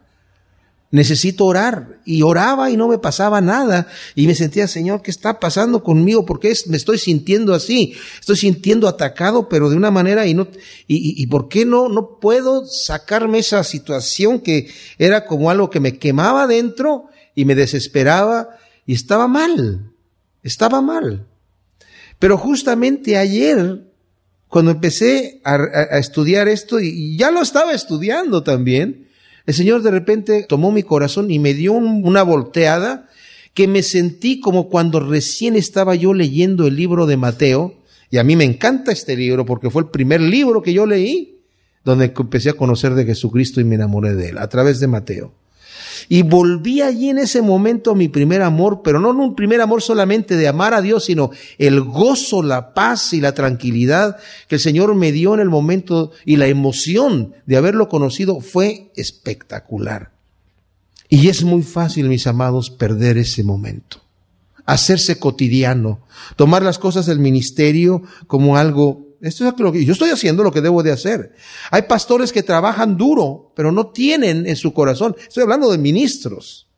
[0.90, 2.00] necesito orar.
[2.04, 3.86] Y oraba y no me pasaba nada.
[4.14, 6.26] Y me sentía, Señor, ¿qué está pasando conmigo?
[6.26, 7.94] ¿Por qué me estoy sintiendo así?
[8.18, 10.48] Estoy sintiendo atacado, pero de una manera y no,
[10.86, 15.80] y, y, por qué no, no puedo sacarme esa situación que era como algo que
[15.80, 18.48] me quemaba dentro y me desesperaba
[18.86, 19.92] y estaba mal.
[20.42, 21.26] estaba mal.
[22.18, 23.86] Pero justamente ayer,
[24.48, 25.56] cuando empecé a,
[25.98, 29.09] estudiar esto, y ya lo estaba estudiando también,
[29.46, 33.08] el Señor de repente tomó mi corazón y me dio una volteada
[33.54, 37.74] que me sentí como cuando recién estaba yo leyendo el libro de Mateo,
[38.10, 41.38] y a mí me encanta este libro porque fue el primer libro que yo leí,
[41.84, 45.32] donde empecé a conocer de Jesucristo y me enamoré de él, a través de Mateo.
[46.08, 50.36] Y volví allí en ese momento mi primer amor, pero no un primer amor solamente
[50.36, 54.16] de amar a Dios, sino el gozo, la paz y la tranquilidad
[54.48, 58.90] que el Señor me dio en el momento y la emoción de haberlo conocido fue
[58.96, 60.12] espectacular.
[61.08, 64.00] Y es muy fácil, mis amados, perder ese momento,
[64.64, 65.98] hacerse cotidiano,
[66.36, 70.52] tomar las cosas del ministerio como algo esto es lo que yo estoy haciendo lo
[70.52, 71.34] que debo de hacer.
[71.70, 75.14] Hay pastores que trabajan duro, pero no tienen en su corazón.
[75.20, 76.68] Estoy hablando de ministros,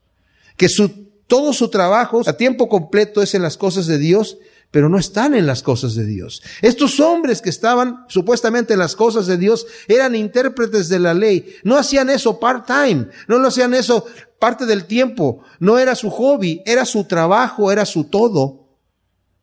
[0.57, 0.88] que su,
[1.26, 4.38] todo su trabajo a tiempo completo es en las cosas de Dios,
[4.72, 6.43] pero no están en las cosas de Dios.
[6.62, 11.55] Estos hombres que estaban supuestamente en las cosas de Dios eran intérpretes de la ley.
[11.62, 14.07] No hacían eso part-time, no lo hacían eso
[14.40, 18.62] parte del tiempo, no era su hobby, era su trabajo, era su todo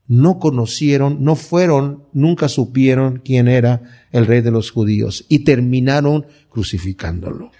[0.10, 6.26] no conocieron, no fueron, nunca supieron quién era el rey de los judíos y terminaron
[6.50, 7.52] crucificándolo.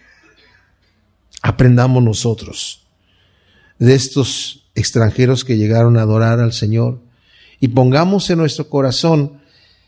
[1.44, 2.88] Aprendamos nosotros
[3.78, 7.00] de estos extranjeros que llegaron a adorar al Señor
[7.60, 9.42] y pongamos en nuestro corazón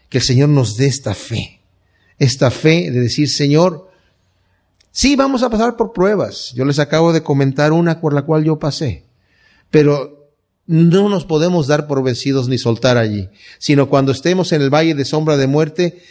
[0.10, 1.62] que el Señor nos dé esta fe,
[2.20, 3.90] esta fe de decir, Señor,
[4.92, 6.54] sí vamos a pasar por pruebas.
[6.54, 9.06] Yo les acabo de comentar una por la cual yo pasé,
[9.72, 10.21] pero
[10.72, 13.28] no nos podemos dar por vencidos ni soltar allí,
[13.60, 16.02] sino cuando estemos en el valle de sombra de muerte,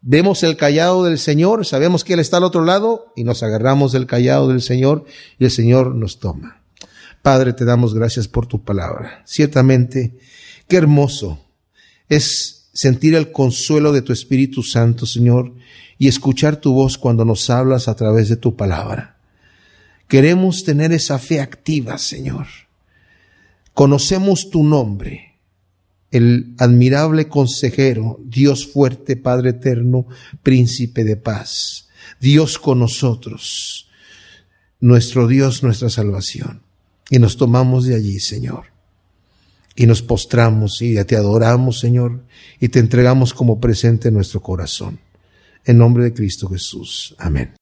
[0.00, 3.92] vemos el callado del Señor, sabemos que Él está al otro lado y nos agarramos
[3.92, 5.04] del callado del Señor
[5.38, 6.62] y el Señor nos toma.
[7.20, 9.22] Padre, te damos gracias por tu palabra.
[9.26, 10.16] Ciertamente,
[10.68, 11.44] qué hermoso
[12.08, 15.52] es sentir el consuelo de tu Espíritu Santo, Señor,
[15.98, 19.18] y escuchar tu voz cuando nos hablas a través de tu palabra.
[20.06, 22.46] Queremos tener esa fe activa, Señor
[23.78, 25.38] Conocemos tu nombre,
[26.10, 30.08] el admirable consejero, Dios fuerte, Padre eterno,
[30.42, 31.86] príncipe de paz,
[32.20, 33.88] Dios con nosotros,
[34.80, 36.62] nuestro Dios, nuestra salvación.
[37.08, 38.64] Y nos tomamos de allí, Señor.
[39.76, 42.24] Y nos postramos y te adoramos, Señor,
[42.58, 44.98] y te entregamos como presente en nuestro corazón.
[45.64, 47.14] En nombre de Cristo Jesús.
[47.16, 47.52] Amén.